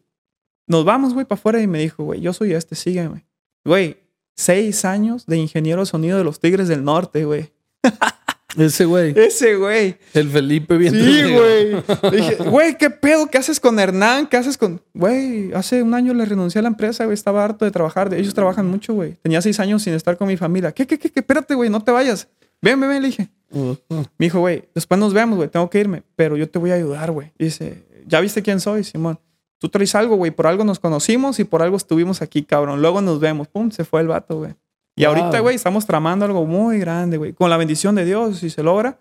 [0.68, 3.26] Nos vamos, güey, para afuera y me dijo, güey, yo soy este, sígueme.
[3.64, 3.96] Güey,
[4.36, 7.54] seis años de ingeniero sonido de los Tigres del Norte, güey.
[8.58, 9.18] Ese güey.
[9.18, 9.96] Ese, güey.
[10.14, 12.12] El Felipe bien Sí, güey.
[12.18, 13.28] Dije, güey, ¿qué pedo?
[13.28, 14.28] ¿Qué haces con Hernán?
[14.28, 14.82] ¿Qué haces con...?
[14.94, 17.14] Güey, hace un año le renuncié a la empresa, güey.
[17.14, 18.14] Estaba harto de trabajar.
[18.14, 19.14] Ellos trabajan mucho, güey.
[19.22, 20.74] Tenía seis años sin estar con mi familia.
[20.74, 21.10] ¿Qué, qué, qué?
[21.10, 21.22] qué?
[21.22, 22.28] Espérate, güey, no te vayas.
[22.62, 23.30] Ven, ven, ven, le dije.
[23.52, 23.78] Ujú.
[23.90, 25.50] Me dijo, güey, después nos vemos, güey.
[25.50, 27.32] Tengo que irme, pero yo te voy a ayudar, güey.
[27.38, 29.20] Dice, ¿ya viste quién soy, Simón?
[29.58, 30.32] Tú traes algo, güey.
[30.32, 32.82] Por algo nos conocimos y por algo estuvimos aquí, cabrón.
[32.82, 33.48] Luego nos vemos.
[33.48, 34.54] Pum, se fue el vato, güey.
[34.96, 35.16] Y Wow.
[35.16, 37.34] ahorita, güey, estamos tramando algo muy grande, güey.
[37.34, 39.00] Con la bendición de Dios, si se logra,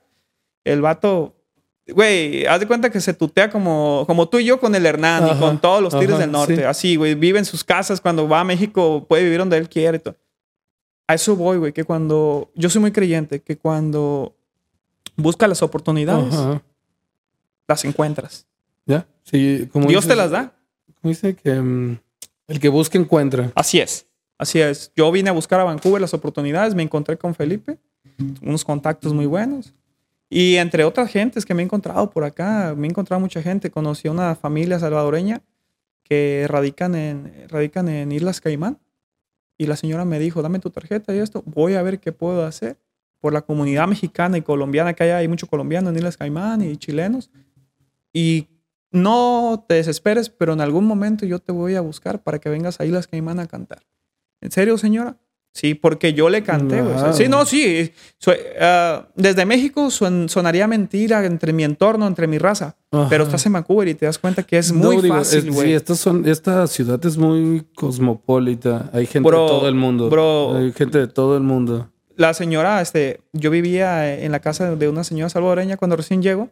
[0.64, 1.34] el vato,
[1.88, 5.28] güey, haz de cuenta que se tutea como, como tú y yo con el Hernán
[5.36, 6.56] y con todos los tigres del norte.
[6.56, 6.62] sí.
[6.62, 8.00] Así, güey, vive en sus casas.
[8.00, 9.96] Cuando va a México, puede vivir donde él quiere.
[9.98, 10.16] y todo.
[11.08, 12.50] A eso voy, güey, que cuando.
[12.54, 14.36] Yo soy muy creyente, que cuando
[15.16, 16.62] busca las oportunidades, Ajá.
[17.66, 18.46] las encuentras.
[18.86, 19.06] ¿Ya?
[19.24, 20.52] Sí, como Dios te dices- las da.
[21.00, 21.98] como dice que mm,
[22.48, 23.50] el que busca encuentra.
[23.54, 24.06] Así es.
[24.38, 24.92] Así es.
[24.94, 27.78] Yo vine a buscar a Vancouver las oportunidades, me encontré con Felipe,
[28.40, 29.74] unos contactos muy buenos.
[30.30, 33.70] Y entre otras gentes que me he encontrado por acá, me he encontrado mucha gente.
[33.70, 35.40] Conocí a una familia salvadoreña
[36.04, 38.78] que radican en, radican en Islas Caimán.
[39.58, 42.46] Y la señora me dijo, dame tu tarjeta y esto, voy a ver qué puedo
[42.46, 42.78] hacer
[43.18, 45.10] por la comunidad mexicana y colombiana que hay.
[45.10, 47.30] Hay mucho colombiano en Islas Caimán y chilenos.
[48.12, 48.46] Y
[48.92, 52.80] no te desesperes, pero en algún momento yo te voy a buscar para que vengas
[52.80, 53.82] a Islas Caimán a cantar.
[54.40, 55.18] ¿En serio, señora?
[55.52, 57.12] Sí, porque yo le canté, Wow.
[57.12, 57.90] Sí, no, sí.
[58.60, 62.76] Ah, desde México suen- sonaría mentira entre mi entorno, entre mi raza.
[62.92, 63.08] Ajá.
[63.08, 65.54] Pero estás en Vancouver y te das cuenta que es No, muy digo, fácil, es-
[65.54, 65.68] güey.
[65.68, 68.90] Sí, estas son, esta ciudad es muy cosmopolita.
[68.92, 70.08] Hay gente Bro, de todo el mundo.
[70.10, 70.56] bro.
[70.56, 71.90] Hay gente de todo el mundo.
[72.16, 76.50] la señora, este, yo vivía en la casa de una señora salvadoreña cuando recién llego.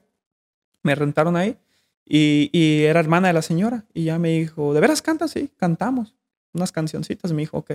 [0.85, 1.57] Me rentaron ahí
[2.05, 3.85] y, y era hermana de la señora.
[3.93, 5.33] Y ya me dijo, ¿de veras cantas?
[5.33, 6.15] Sí, cantamos
[6.53, 7.33] unas cancioncitas.
[7.33, 7.73] Me dijo, ok,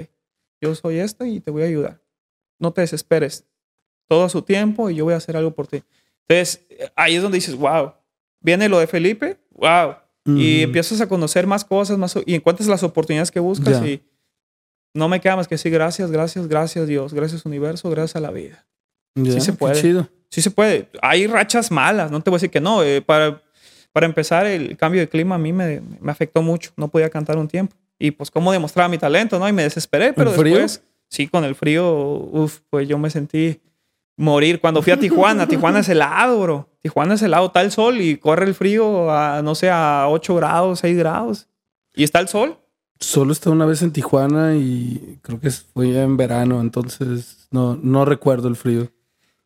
[0.61, 2.01] yo soy esto y te voy a ayudar.
[2.59, 3.45] No te desesperes.
[4.07, 5.83] Todo a su tiempo y yo voy a hacer algo por ti.
[6.27, 7.93] Entonces, ahí es donde dices, wow,
[8.39, 9.95] viene lo de Felipe, wow.
[10.23, 14.03] Y empiezas a conocer más cosas más, y encuentras las oportunidades que buscas y
[14.93, 18.29] no me queda más que decir gracias, gracias, gracias Dios, gracias universo, gracias a la
[18.29, 18.67] vida.
[19.15, 19.81] Ya, sí se puede.
[19.81, 20.07] chido.
[20.29, 20.89] Sí se puede.
[21.01, 22.83] Hay rachas malas, no te voy a decir que no.
[22.83, 23.41] eh, para,
[23.91, 26.71] para empezar, el cambio de clima a mí me, me afectó mucho.
[26.77, 27.75] No podía cantar un tiempo.
[28.01, 29.47] Y pues cómo demostraba mi talento, ¿no?
[29.47, 30.55] Y me desesperé, pero ¿El frío?
[30.55, 33.61] después, sí, con el frío, uff, pues yo me sentí
[34.17, 34.59] morir.
[34.59, 36.69] Cuando fui a Tijuana, Tijuana es helado, bro.
[36.81, 40.35] Tijuana es helado, está el sol y corre el frío a, no sé, a 8
[40.35, 41.47] grados, 6 grados.
[41.93, 42.57] Y está el sol.
[42.99, 48.05] Solo estaba una vez en Tijuana y creo que fue en verano, entonces no, no
[48.05, 48.91] recuerdo el frío.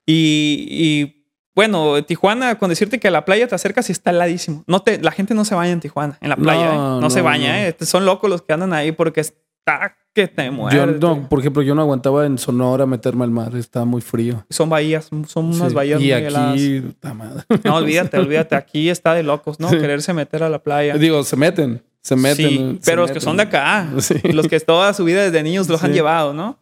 [0.06, 1.15] Y, y,
[1.56, 4.64] bueno, Tijuana, con decirte que a la playa te acercas y está heladísimo.
[4.68, 6.74] No te, la gente no se baña en Tijuana, en la playa.
[6.74, 6.76] ¿eh?
[6.76, 7.58] No, No, se no, baña, no.
[7.60, 7.76] ¿eh?
[7.82, 11.76] Son locos los que andan ahí porque está que te Yo no, por ejemplo, yo
[11.76, 14.46] no aguantaba en Sonora meterme al mar, estaba muy frío.
[14.50, 15.76] Son bahías, son unas Sí.
[15.76, 17.16] bahías y muy aquí, heladas.
[17.16, 17.44] madre.
[17.66, 18.56] No, olvídate, olvídate.
[18.56, 19.70] Aquí está de locos, ¿no?
[19.70, 19.78] Sí.
[19.78, 20.96] Quererse meter a la playa.
[20.98, 22.48] Digo, se meten, se meten.
[22.48, 23.90] Sí, se pero los que son de acá,
[24.24, 26.60] los que toda su vida desde niños los han llevado, ¿no?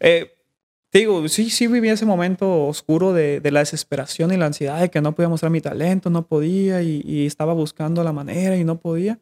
[0.00, 0.33] Eh,
[0.94, 4.80] te digo, sí, sí viví ese momento oscuro de, de la desesperación y la ansiedad
[4.80, 8.56] de que no podía mostrar mi talento, no podía y, y estaba buscando la manera
[8.56, 9.18] y no podía.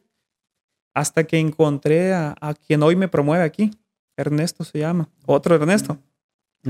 [0.93, 3.71] Hasta que encontré a, a quien hoy me promueve aquí.
[4.15, 5.09] Ernesto se llama.
[5.25, 5.97] Otro Ernesto.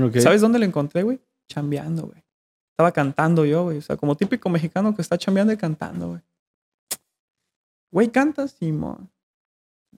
[0.00, 0.16] Ok.
[0.20, 1.20] ¿Sabes dónde lo encontré, güey?
[1.48, 2.24] Chambeando, güey.
[2.72, 3.76] Estaba cantando yo, güey.
[3.76, 6.20] O sea, como típico mexicano que está chambeando y cantando, güey.
[7.92, 9.10] güey, cantas, Simón.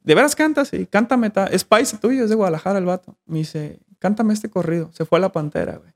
[0.03, 0.67] ¿De veras cantas?
[0.67, 1.31] Sí, cántame.
[1.31, 3.17] ta- Es país tuyo, es de Guadalajara el vato.
[3.27, 4.91] Me dice, cántame este corrido.
[4.93, 5.93] Se fue a la pantera, güey.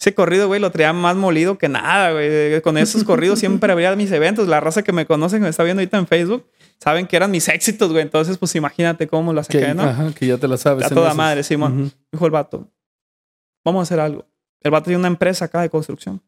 [0.00, 2.60] Ese corrido, güey, lo traía más molido que nada, güey.
[2.62, 4.48] Con esos corridos siempre habría mis eventos.
[4.48, 6.46] La raza que me conoce, que me está viendo ahorita en Facebook,
[6.82, 8.02] saben que eran mis éxitos, güey.
[8.02, 9.82] Entonces, pues imagínate cómo lo Que, saqué, ¿no?
[9.82, 10.86] ajá, que ya te la sabes.
[10.86, 11.16] A toda esos.
[11.18, 11.82] madre, Simón.
[11.82, 11.90] Ujú.
[12.12, 12.66] Dijo el vato,
[13.62, 14.24] vamos a hacer algo.
[14.62, 16.22] El vato tiene una empresa acá de construcción.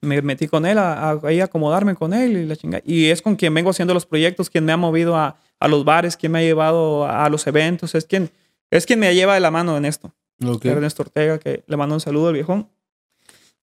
[0.00, 2.82] Me metí con él, a, a- ahí a acomodarme con él y la chingada.
[2.86, 5.84] Y es con quien vengo haciendo los proyectos, quien me ha movido a, a los
[5.84, 8.30] bares, quien me ha llevado a, a los eventos, es quien,
[8.70, 10.12] es quien me lleva de la mano en esto.
[10.44, 10.64] Ok.
[10.66, 12.68] Ernesto Ortega, que le mando un saludo al viejón.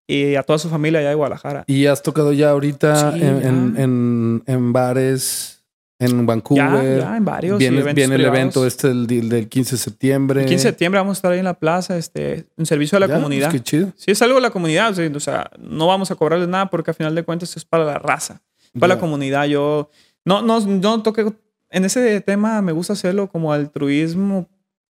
[0.07, 1.63] Y a toda su familia allá de Guadalajara.
[1.67, 3.49] ¿Y has tocado ya ahorita Sí, en, ya.
[3.49, 5.63] en- en- en bares
[5.97, 6.99] en Ya, Vancouver?
[6.99, 7.57] ya, en varios.
[7.57, 10.41] Viene, viene el evento este del, del- del 15 de septiembre.
[10.41, 12.99] El 15 de septiembre vamos a estar ahí en la plaza, este, en servicio a
[12.99, 13.49] la Ya, comunidad.
[13.49, 13.93] pues, qué chido.
[13.95, 14.91] Sí, es algo de la comunidad.
[14.91, 17.65] o sea, O sea, no vamos a cobrarles nada porque al final de cuentas es
[17.65, 18.41] para la raza,
[18.73, 18.95] para Ya.
[18.95, 19.45] la comunidad.
[19.45, 19.89] Yo
[20.25, 21.33] no, no, no toque.
[21.71, 24.47] En ese tema me gusta hacerlo como altruismo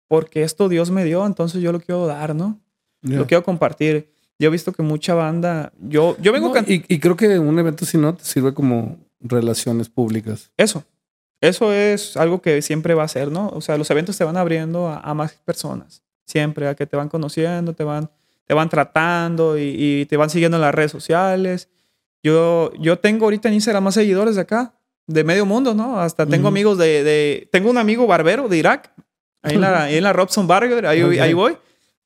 [0.08, 2.60] porque esto Dios me dio, entonces yo lo quiero dar, ¿no?
[3.02, 4.12] Lo quiero compartir.
[4.38, 5.72] Yo he visto que mucha banda.
[5.80, 8.54] Yo, yo vengo No, can- y, y creo que un evento si no te sirve
[8.54, 10.50] como relaciones públicas.
[10.56, 10.84] Eso.
[11.40, 13.48] Eso es algo que siempre va a ser, ¿no?
[13.48, 16.02] O sea, los eventos te van abriendo a, a más personas.
[16.24, 18.08] Siempre, a que te van conociendo, te van,
[18.46, 21.68] te van tratando y, y te van siguiendo en las redes sociales.
[22.22, 24.74] Yo, yo tengo ahorita en Instagram más seguidores de acá,
[25.08, 26.00] de medio mundo, ¿no?
[26.00, 28.92] Hasta tengo amigos de, de- Tengo un amigo barbero de Irak,
[29.42, 31.12] ahí en la, ahí en la Robson Barber, ahí, Ok.
[31.20, 31.56] ahí voy.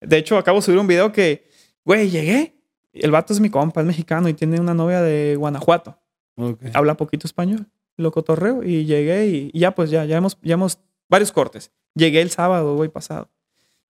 [0.01, 1.49] De hecho, acabo de subir un video que,
[1.85, 2.55] güey, llegué.
[2.93, 5.99] El vato es mi compa, es mexicano y tiene una novia de Guanajuato
[6.37, 6.61] Ok.
[6.73, 7.67] habla poquito español.
[7.99, 10.79] Lo cotorreo y llegué y, y ya pues ya, ya hemos, ya hemos
[11.09, 11.71] varios cortes.
[11.95, 13.29] Llegué el sábado, güey, pasado.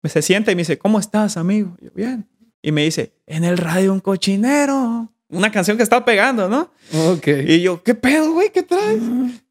[0.03, 1.77] Me se sienta y me dice, ¿cómo estás, amigo?
[1.81, 2.29] Y yo, bien.
[2.63, 5.13] Y me dice, en el radio un cochinero.
[5.31, 6.71] Una canción que estaba pegando, ¿no?
[7.13, 7.27] Ok.
[7.47, 8.51] Y yo, ¿qué pedo, güey?
[8.51, 9.01] ¿Qué traes?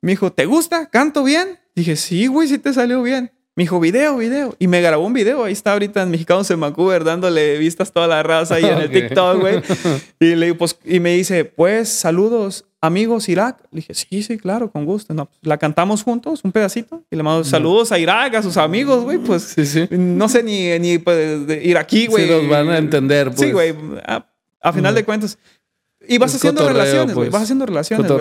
[0.02, 0.90] Me dijo, ¿te gusta?
[0.90, 1.60] ¿Canto bien?
[1.76, 3.32] Dije, sí, güey, sí te salió bien.
[3.58, 4.56] Me dijo, video, video.
[4.60, 5.44] Y me grabó un video.
[5.44, 8.78] Ahí está ahorita en Mexicanos en Vancouver dándole vistas a toda la raza ahí en
[8.78, 8.92] el Ok.
[8.92, 9.62] TikTok, güey.
[10.20, 13.58] Y, le, pues, y me dice, pues, saludos, amigos Irak.
[13.72, 15.16] Le dije, sí, sí, claro, con gusto.
[15.16, 17.02] No, pues, la cantamos juntos, un pedacito.
[17.10, 19.18] Y le mando saludos a Irak, a sus amigos, güey.
[19.18, 19.88] Pues, Sí, sí.
[19.90, 22.26] no sé ni, ni pues, de iraquí, güey.
[22.26, 23.40] Sí, los van a entender, pues.
[23.40, 23.74] Sí, güey.
[24.06, 24.24] A,
[24.62, 25.40] a final de cuentas.
[26.08, 27.26] Y vas Es haciendo cotorreo, relaciones, güey.
[27.30, 27.34] pues.
[27.34, 28.12] Vas haciendo relaciones.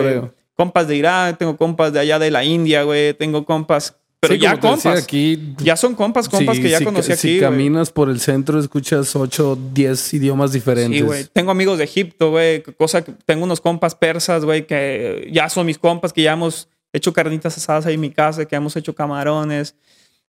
[0.55, 3.13] Compas de Irak, tengo compas de allá de la India, güey.
[3.13, 3.95] Tengo compas.
[4.19, 5.03] Pero Sí, ya compas.
[5.03, 7.35] aquí, Ya son compas, compas si- que ya si- conocí aquí.
[7.35, 10.99] Si caminas por el centro, escuchas 8, 10 idiomas diferentes.
[10.99, 11.25] Sí, güey.
[11.31, 12.63] Tengo amigos de Egipto, güey.
[12.63, 16.67] Cosa que tengo unos compas persas, güey, que ya son mis compas, que ya hemos
[16.93, 19.75] hecho carnitas asadas ahí en mi casa, que hemos hecho camarones,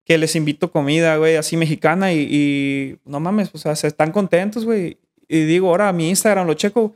[0.06, 4.12] que les invito comida, güey, así mexicana y, y no mames, o sea, se están
[4.14, 4.98] contentos, güey.
[5.28, 6.96] Y digo, ahora mi Instagram lo checo,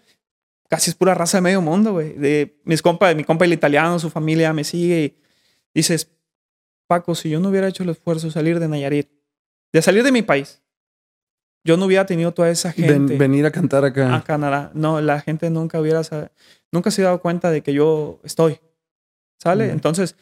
[0.70, 2.14] casi es pura raza de medio mundo, güey.
[2.14, 5.04] De mis compas, mi compa el italiano, su familia me sigue
[5.74, 6.10] y dices,
[6.88, 9.10] Paco, si yo no hubiera hecho el esfuerzo de salir de Nayarit,
[9.74, 10.62] de salir de mi país,
[11.66, 14.16] yo no hubiera tenido toda esa Ven- gente venir a cantar acá.
[14.16, 14.72] a Canadá.
[14.74, 16.02] No, la gente nunca hubiera
[16.72, 18.60] nunca se ha dado cuenta de que yo estoy.
[19.40, 19.70] ¿Sale?
[19.72, 20.16] Entonces,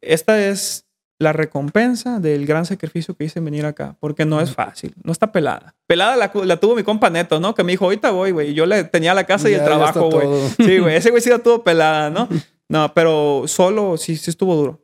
[0.00, 0.86] esta es
[1.18, 5.12] la recompensa del gran sacrificio que hice en venir acá, porque no es fácil, no
[5.12, 5.76] está pelada.
[5.86, 7.54] Pelada la, la tuvo mi compa Neto, ¿no?
[7.54, 8.54] Que me dijo, ahorita voy, güey.
[8.54, 10.26] Yo le tenía la casa y el trabajo, güey.
[10.56, 10.96] Sí, güey.
[10.96, 12.26] Ese güey sí la tuvo pelada, ¿no?
[12.70, 14.80] No, pero solo sí, sí estuvo duro.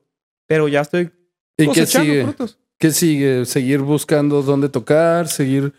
[0.47, 1.11] Pero ya estoy
[1.57, 2.23] ¿Y qué sigue?
[2.25, 2.59] frutos.
[2.79, 3.45] ¿Qué sigue?
[3.47, 5.29] ¿Seguir buscando dónde tocar?
[5.29, 5.73] ¿Seguir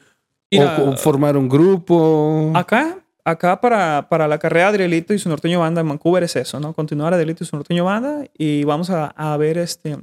[0.51, 2.51] Mira, o, o formar un grupo?
[2.55, 6.36] Acá, acá para, para la carrera de Adrielito y su norteño banda en Vancouver es
[6.36, 6.74] eso, ¿no?
[6.74, 9.97] Continuar Adrielito y su norteño banda y vamos a, a ver este,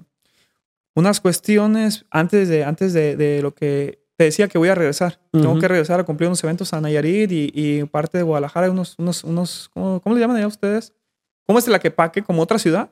[0.95, 5.19] unas cuestiones antes, de, antes de, de lo que te decía que voy a regresar.
[5.33, 5.61] Tengo Ujú.
[5.61, 9.25] que regresar a cumplir unos eventos a Nayarit y, y parte de Guadalajara, unos, unos,
[9.25, 10.93] unos ¿cómo, cómo le llaman allá ustedes?
[11.47, 12.23] ¿Cómo es la que paque?
[12.23, 12.91] ¿Como otra ciudad?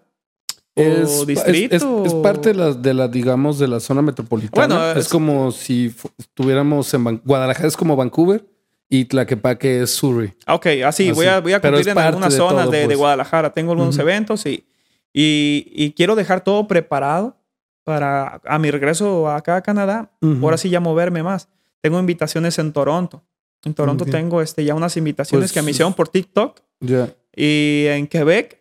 [0.74, 1.76] Es, ¿O distrito?
[1.76, 4.66] es- es- es parte de la, de la, digamos, de la zona metropolitana.
[4.76, 8.44] Bueno, es, como si estuviéramos en Van- Guadalajara, es como Vancouver
[8.88, 10.32] y Tlaquepaque es Surrey.
[10.48, 12.84] Ok, así, Así, voy a, voy a cumplir en algunas de zonas todo, de, de
[12.86, 12.98] pues.
[12.98, 13.52] Guadalajara.
[13.52, 14.02] Tengo algunos Ujú.
[14.02, 14.64] eventos y,
[15.12, 17.36] y, y quiero dejar todo preparado
[17.84, 20.10] para a mi regreso acá a Canadá.
[20.20, 20.44] Ujú.
[20.44, 21.48] Ahora sí ya moverme más.
[21.80, 23.22] Tengo invitaciones en Toronto.
[23.64, 24.10] En Toronto Ok.
[24.10, 26.60] tengo este, ya unas invitaciones Pues- que me hicieron por TikTok.
[26.80, 27.08] Ya.
[27.34, 28.60] Y en Quebec,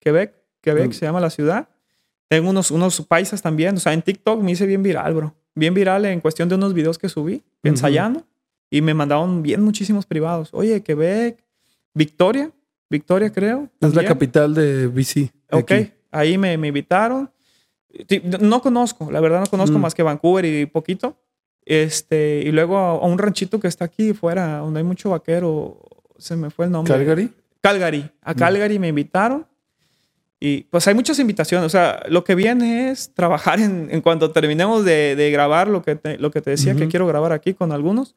[0.00, 0.92] Quebec, Quebec Mm.
[0.92, 1.68] se llama la ciudad.
[2.28, 3.76] Tengo unos, unos paisas también.
[3.76, 5.34] O sea, en TikTok me hice bien viral, bro.
[5.54, 8.24] Bien viral en cuestión de unos videos que subí ensayando.
[8.70, 10.50] Y me mandaron bien muchísimos privados.
[10.52, 11.42] Oye, Quebec,
[11.92, 12.52] Victoria,
[12.88, 13.68] Victoria creo.
[13.80, 15.32] Es la capital de BC.
[15.50, 15.90] Ok, aquí.
[16.12, 17.30] ahí me, me invitaron.
[18.40, 19.80] No conozco, la verdad no conozco Mm.
[19.82, 21.16] más que Vancouver y poquito.
[21.64, 25.80] Este, y luego a, a un ranchito que está aquí fuera, donde hay mucho vaquero.
[26.18, 26.94] Se me fue el nombre.
[26.94, 27.30] Calgary.
[27.60, 28.10] Calgary.
[28.22, 28.36] A Mm.
[28.36, 29.46] Calgary me invitaron.
[30.42, 31.66] Y pues hay muchas invitaciones.
[31.66, 35.82] O sea, lo que viene es trabajar en, en cuanto terminemos de, de grabar lo
[35.82, 38.16] que te, lo que te decía que quiero grabar aquí con algunos.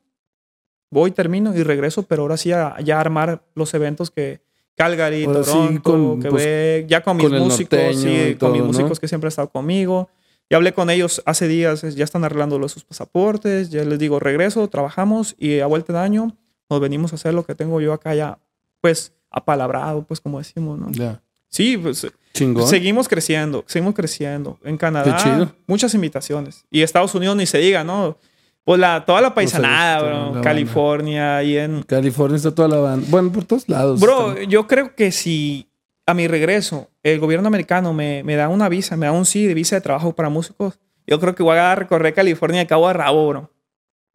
[0.89, 4.41] Voy, termino y regreso, pero ahora sí a, ya armar los eventos que
[4.75, 8.51] Calgary, Ahora sí, Toronto, con, Quebec, pues, ya con mis con músicos, sí, y con
[8.53, 10.09] mis músicos que siempre han estado conmigo.
[10.49, 14.67] Ya hablé con ellos hace días, ya están arreglando sus pasaportes, ya les digo, regreso,
[14.69, 16.37] trabajamos y a vuelta de año
[16.69, 18.39] nos venimos a hacer lo que tengo yo acá ya,
[18.79, 20.91] pues, apalabrado, pues, como decimos, ¿no?
[20.91, 21.22] Ya.
[21.53, 22.67] Sí, pues, Chingón.
[22.67, 24.57] seguimos creciendo, seguimos creciendo.
[24.63, 25.55] En Canadá, chido.
[25.67, 26.65] muchas invitaciones.
[26.71, 28.17] Y Estados Unidos ni se diga, ¿no?
[28.63, 30.09] Pues la, toda la paisanada, bro.
[30.09, 30.41] la banda.
[30.41, 31.83] California y en...
[31.83, 33.05] California está toda la banda.
[33.07, 33.99] Bueno, por todos lados.
[33.99, 35.67] Bro, yo creo que si
[36.07, 39.45] a mi regreso el gobierno americano me, me da una visa, me da un sí
[39.45, 42.87] de visa de trabajo para músicos, yo creo que voy a recorrer California de cabo
[42.87, 43.51] a rabo, bro.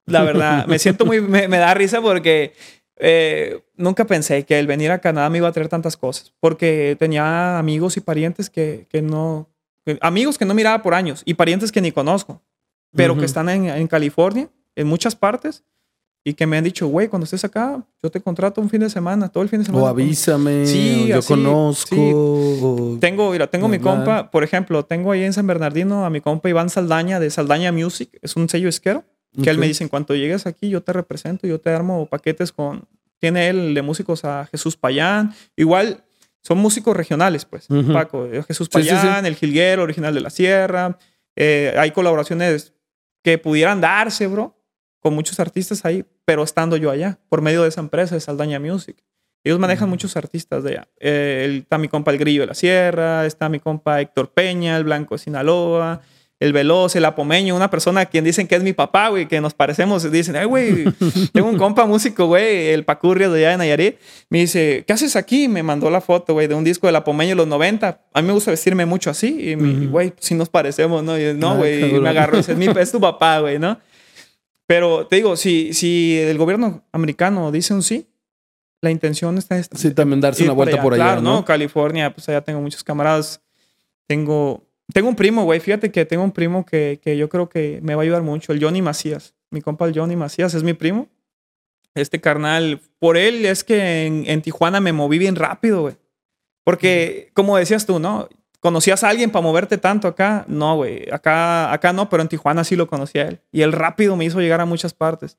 [0.07, 1.20] La verdad, me siento muy...
[1.20, 2.55] Me, me da risa porque
[2.99, 6.33] eh, nunca pensé que el venir a Canadá me iba a traer tantas cosas.
[6.41, 9.49] Porque tenía amigos y parientes que, que no...
[9.85, 12.43] que- amigos que no miraba por años y parientes que ni conozco,
[12.95, 15.63] pero que están en, en California, en muchas partes,
[16.25, 18.91] y que me han dicho, güey, cuando estés acá, yo te contrato un fin de
[18.91, 19.85] semana, todo el fin de semana.
[19.85, 20.67] O avísame.
[20.67, 21.95] Sí, yo así, conozco.
[21.95, 22.13] sí.
[22.15, 26.21] o- Tengo, mira, tengo mi compa, por ejemplo, tengo ahí en San Bernardino a mi
[26.21, 29.05] compa Iván Saldaña de Saldaña Music, es un sello esquero,
[29.43, 32.51] que él me dice, en cuanto llegues aquí, yo te represento, yo te armo paquetes
[32.53, 32.85] con,
[33.18, 36.05] tiene él de músicos a Jesús Payán, igual
[36.43, 37.66] son músicos regionales, pues.
[37.93, 38.95] Paco, eh, Jesús Sí, sí, sí.
[38.95, 40.99] Payán, el Jilguero, original de la Sierra,
[41.37, 42.72] eh, hay colaboraciones
[43.22, 44.57] que pudieran darse, bro,
[45.01, 48.59] con muchos artistas ahí, pero estando yo allá, por medio de esa empresa de Saldaña
[48.61, 48.97] Music.
[49.45, 50.89] Ellos manejan muchos artistas de allá.
[50.99, 54.76] Eh, el- está mi compa El Grillo de la Sierra, está mi compa Héctor Peña,
[54.76, 56.01] el Blanco de Sinaloa,
[56.41, 59.41] el Veloz, el Apomeño, una persona a quien dicen que es mi papá, güey, que
[59.41, 60.09] nos parecemos.
[60.11, 60.84] Dicen, ay, güey,
[61.32, 63.97] tengo un compa músico, güey, el Pacurria de allá de Nayarit.
[64.30, 65.49] Me dice, ¿qué haces aquí?
[65.49, 68.01] Me mandó la foto, güey, de un disco del Apomeño de los 90.
[68.14, 69.51] A mí me gusta vestirme mucho así.
[69.51, 69.91] Y, me- Ujú.
[69.91, 71.18] güey, si nos parecemos, ¿no?
[71.18, 73.59] Y yo, no, Ah, güey, me agarró y dice, es, mi- es tu papá, güey,
[73.59, 73.78] ¿no?
[74.66, 78.07] Pero te digo, si, si el gobierno americano dice un sí,
[78.80, 81.45] la intención está en Sí, también darse una vuelta por allá, Claro, ¿no?
[81.45, 83.41] California, pues allá tengo muchos camaradas.
[84.07, 85.61] Tengo, tengo un primo, güey.
[85.61, 88.53] Fíjate que tengo un primo que, que yo creo que me va a ayudar mucho,
[88.53, 89.34] el Johnny Macías.
[89.51, 91.09] Mi compa, el Johnny Macías, es mi primo.
[91.95, 95.97] Este carnal, por él es que en, en Tijuana me moví bien rápido, güey.
[96.64, 98.28] Porque, como decías tú, ¿no?
[98.61, 100.45] ¿Conocías a alguien para moverte tanto acá?
[100.49, 101.11] No, güey.
[101.11, 103.41] Acá, acá no, pero en Tijuana sí lo conocía él.
[103.53, 105.39] Y él rápido me hizo llegar a muchas partes.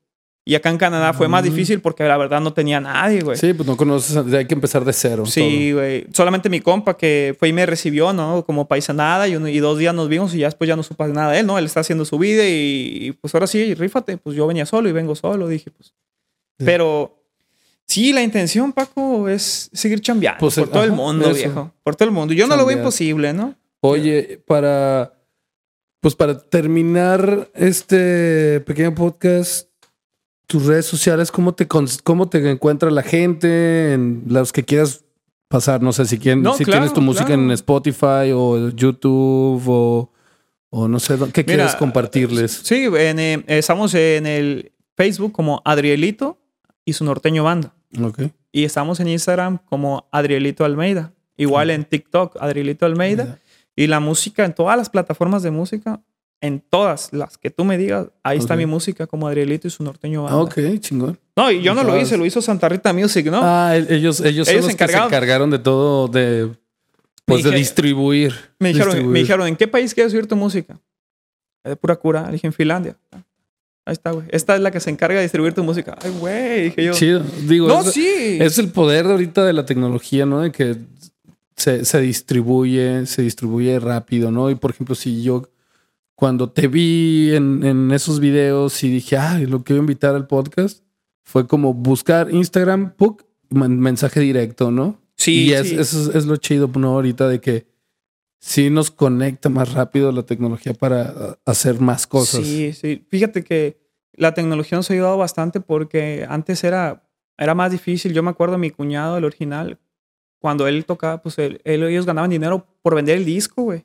[0.50, 3.36] Y acá en Canadá fue más difícil porque la verdad no tenía nadie, güey.
[3.38, 5.24] Sí, pues no conoces, hay que empezar de cero.
[5.24, 6.08] Sí, güey.
[6.12, 8.44] Solamente mi compa que fue y me recibió, ¿no?
[8.44, 11.06] Como paisanada y, uno- y dos días nos vimos y ya después ya no supe
[11.06, 11.56] nada de él, ¿no?
[11.56, 14.16] Él está haciendo su vida y, y, pues ahora sí, rífate.
[14.16, 15.94] Pues yo venía solo y vengo solo, dije, pues.
[16.58, 16.64] Sí.
[16.64, 17.22] Pero
[17.86, 21.34] sí, la intención, Paco, es seguir chambeando Pues, por todo el mundo, eso.
[21.34, 21.72] viejo.
[21.84, 22.34] Por todo el mundo.
[22.34, 23.54] Yo no lo veo imposible, ¿no?
[23.82, 25.12] Oye, para.
[26.00, 29.68] Pues para terminar este pequeño podcast,
[30.50, 33.92] tus redes sociales, ¿cómo te, cómo te encuentra la gente?
[33.92, 35.04] En los que quieras
[35.46, 37.42] pasar, no sé si, quieren, No, si claro, tienes tu música claro.
[37.42, 40.10] en Spotify o YouTube o,
[40.70, 42.62] o no sé, ¿qué Mira, quieres compartirles?
[42.64, 46.40] Sí, en, eh, estamos en el Facebook como Adrielito
[46.84, 47.72] y su norteño banda.
[48.02, 48.22] Ok.
[48.50, 51.12] Y estamos en Instagram como Adrielito Almeida.
[51.36, 53.38] Igual en TikTok, Adrielito Almeida.
[53.76, 56.00] Y la música en todas las plataformas de música,
[56.42, 59.82] en todas las que tú me digas, ahí está mi música como Adrielito y su
[59.84, 60.38] norteño banda.
[60.38, 61.18] Ah, ok, chingón.
[61.36, 63.40] No, y yo no lo hice, lo hizo Santa Rita Music, ¿no?
[63.42, 65.50] Ah, el- ellos, ellos, son Ellos los se que se encargaron.
[65.50, 66.50] de todo, de,
[67.26, 68.34] pues de distribuir.
[68.58, 70.78] me, dijeron, me dijeron, ¿en qué país quieres oír tu música?
[71.62, 72.28] De pura cura.
[72.30, 72.96] Dije, en Finlandia.
[73.84, 74.26] Ahí está, güey.
[74.30, 75.96] Esta es la que se encarga de distribuir tu música.
[76.02, 76.92] Ay, güey, dije yo.
[76.94, 77.22] Chido.
[77.46, 78.38] Digo, No, es, sí.
[78.40, 80.40] es el poder de ahorita de la tecnología, ¿no?
[80.40, 80.76] De que
[81.56, 84.50] se, se distribuye, se distribuye rápido, ¿no?
[84.50, 85.48] Y por ejemplo, si yo
[86.20, 90.84] cuando te vi en, en esos videos y dije, ah, lo quiero invitar al podcast,
[91.24, 93.24] fue como buscar Instagram, ¡puc!
[93.48, 95.00] men- mensaje directo, ¿no?
[95.16, 95.76] sí, y es, sí.
[95.78, 96.88] eso es, es lo chido, ¿no?
[96.90, 97.66] Ahorita de que
[98.38, 102.44] sí nos conecta más rápido la tecnología para uh, hacer más cosas.
[102.44, 103.02] Sí, sí.
[103.08, 103.80] Fíjate que
[104.12, 107.02] la tecnología nos ha ayudado bastante porque antes era,
[107.38, 108.12] era más difícil.
[108.12, 109.78] Yo me acuerdo de mi cuñado, el original,
[110.38, 113.84] cuando él tocaba, pues él- él- ellos ganaban dinero por vender el disco, güey.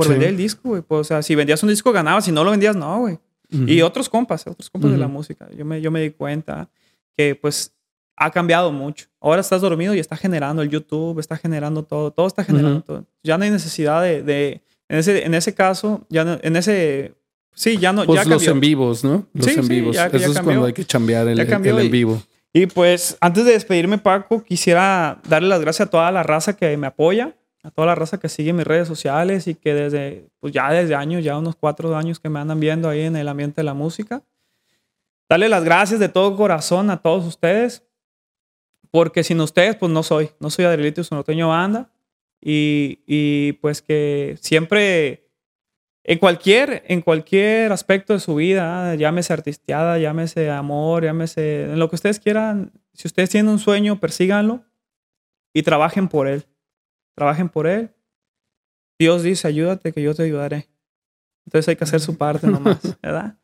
[0.00, 0.12] Por Sí.
[0.12, 0.82] vender el disco, güey.
[0.82, 3.18] Pues, o sea, si vendías un disco ganabas, si no lo vendías, no, güey.
[3.52, 3.64] Ujú.
[3.66, 5.48] Y otros compas, otros compas de la música.
[5.56, 6.68] Yo me, yo me di cuenta
[7.16, 7.74] que pues
[8.16, 9.06] ha cambiado mucho.
[9.20, 12.86] Ahora estás dormido y está generando el YouTube, está generando todo, todo está generando Ujú.
[12.86, 13.06] todo.
[13.22, 17.14] Ya no hay necesidad de, de- en, ese, en ese caso, ya no- en ese,
[17.54, 19.26] sí, ya no, Pues ya los en vivos, ¿no?
[19.32, 19.96] Los Sí, en vivos.
[19.96, 20.44] ya- ya Eso es cambió.
[20.52, 22.22] cuando hay que chambear el, Ya el y- en vivo.
[22.52, 26.76] Y pues antes de despedirme, Paco, quisiera darle las gracias a toda la raza que
[26.76, 27.36] me apoya.
[27.62, 30.94] A toda la raza que sigue mis redes sociales y que desde, pues ya desde
[30.94, 33.74] años, ya unos cuatro años que me andan viendo ahí en el ambiente de la
[33.74, 34.22] música.
[35.28, 37.86] Darle las gracias de todo corazón a todos ustedes,
[38.90, 41.90] porque sin ustedes, pues no soy, no soy Adrielito Sonoteño Banda.
[42.42, 45.28] Y, y pues que siempre,
[46.02, 51.90] en cualquier, en cualquier aspecto de su vida, llámese artisteada, llámese amor, llámese en lo
[51.90, 54.64] que ustedes quieran, si ustedes tienen un sueño, persíganlo
[55.52, 56.46] y trabajen por él
[57.20, 57.90] trabajen por Él.
[58.98, 60.70] Dios dice, ayúdate que yo te ayudaré.
[61.44, 63.36] Entonces hay que hacer su parte nomás, ¿verdad?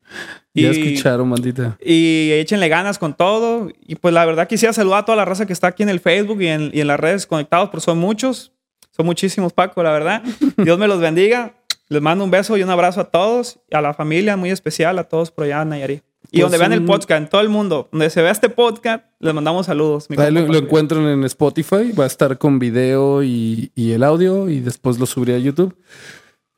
[0.55, 1.77] Y, ya escucharon, maldita.
[1.85, 3.69] Y échenle ganas con todo.
[3.87, 6.01] Y pues la verdad quisiera saludar a toda la raza que está aquí en el
[6.01, 8.55] Facebook y en, y en las redes conectados, porque son muchos.
[8.93, 10.23] Son muchísimos, Paco, la verdad.
[10.57, 11.53] Dios me los bendiga.
[11.91, 13.61] Les mando un beso y un abrazo a todos.
[13.71, 16.03] Y a la familia muy especial, a todos por allá en Nayarit.
[16.31, 19.05] Y donde pues vean el podcast, en todo el mundo, donde se vea este podcast,
[19.21, 20.07] les mandamos saludos.
[20.09, 24.99] lo, lo encuentran en Spotify, va a estar con video y, el audio y después
[24.99, 25.77] lo subiré a YouTube.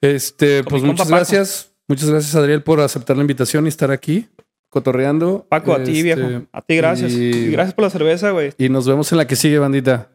[0.01, 1.73] Este, pues muchas gracias.
[1.89, 4.29] Muchas gracias, Adriel, por aceptar la invitación y estar aquí
[4.69, 5.47] cotorreando.
[5.49, 6.21] Paco, a ti, viejo.
[6.21, 7.12] Este, a ti, gracias.
[7.12, 8.53] Y, y gracias por la cerveza, güey.
[8.59, 10.11] Y nos vemos en la que sigue, bandita.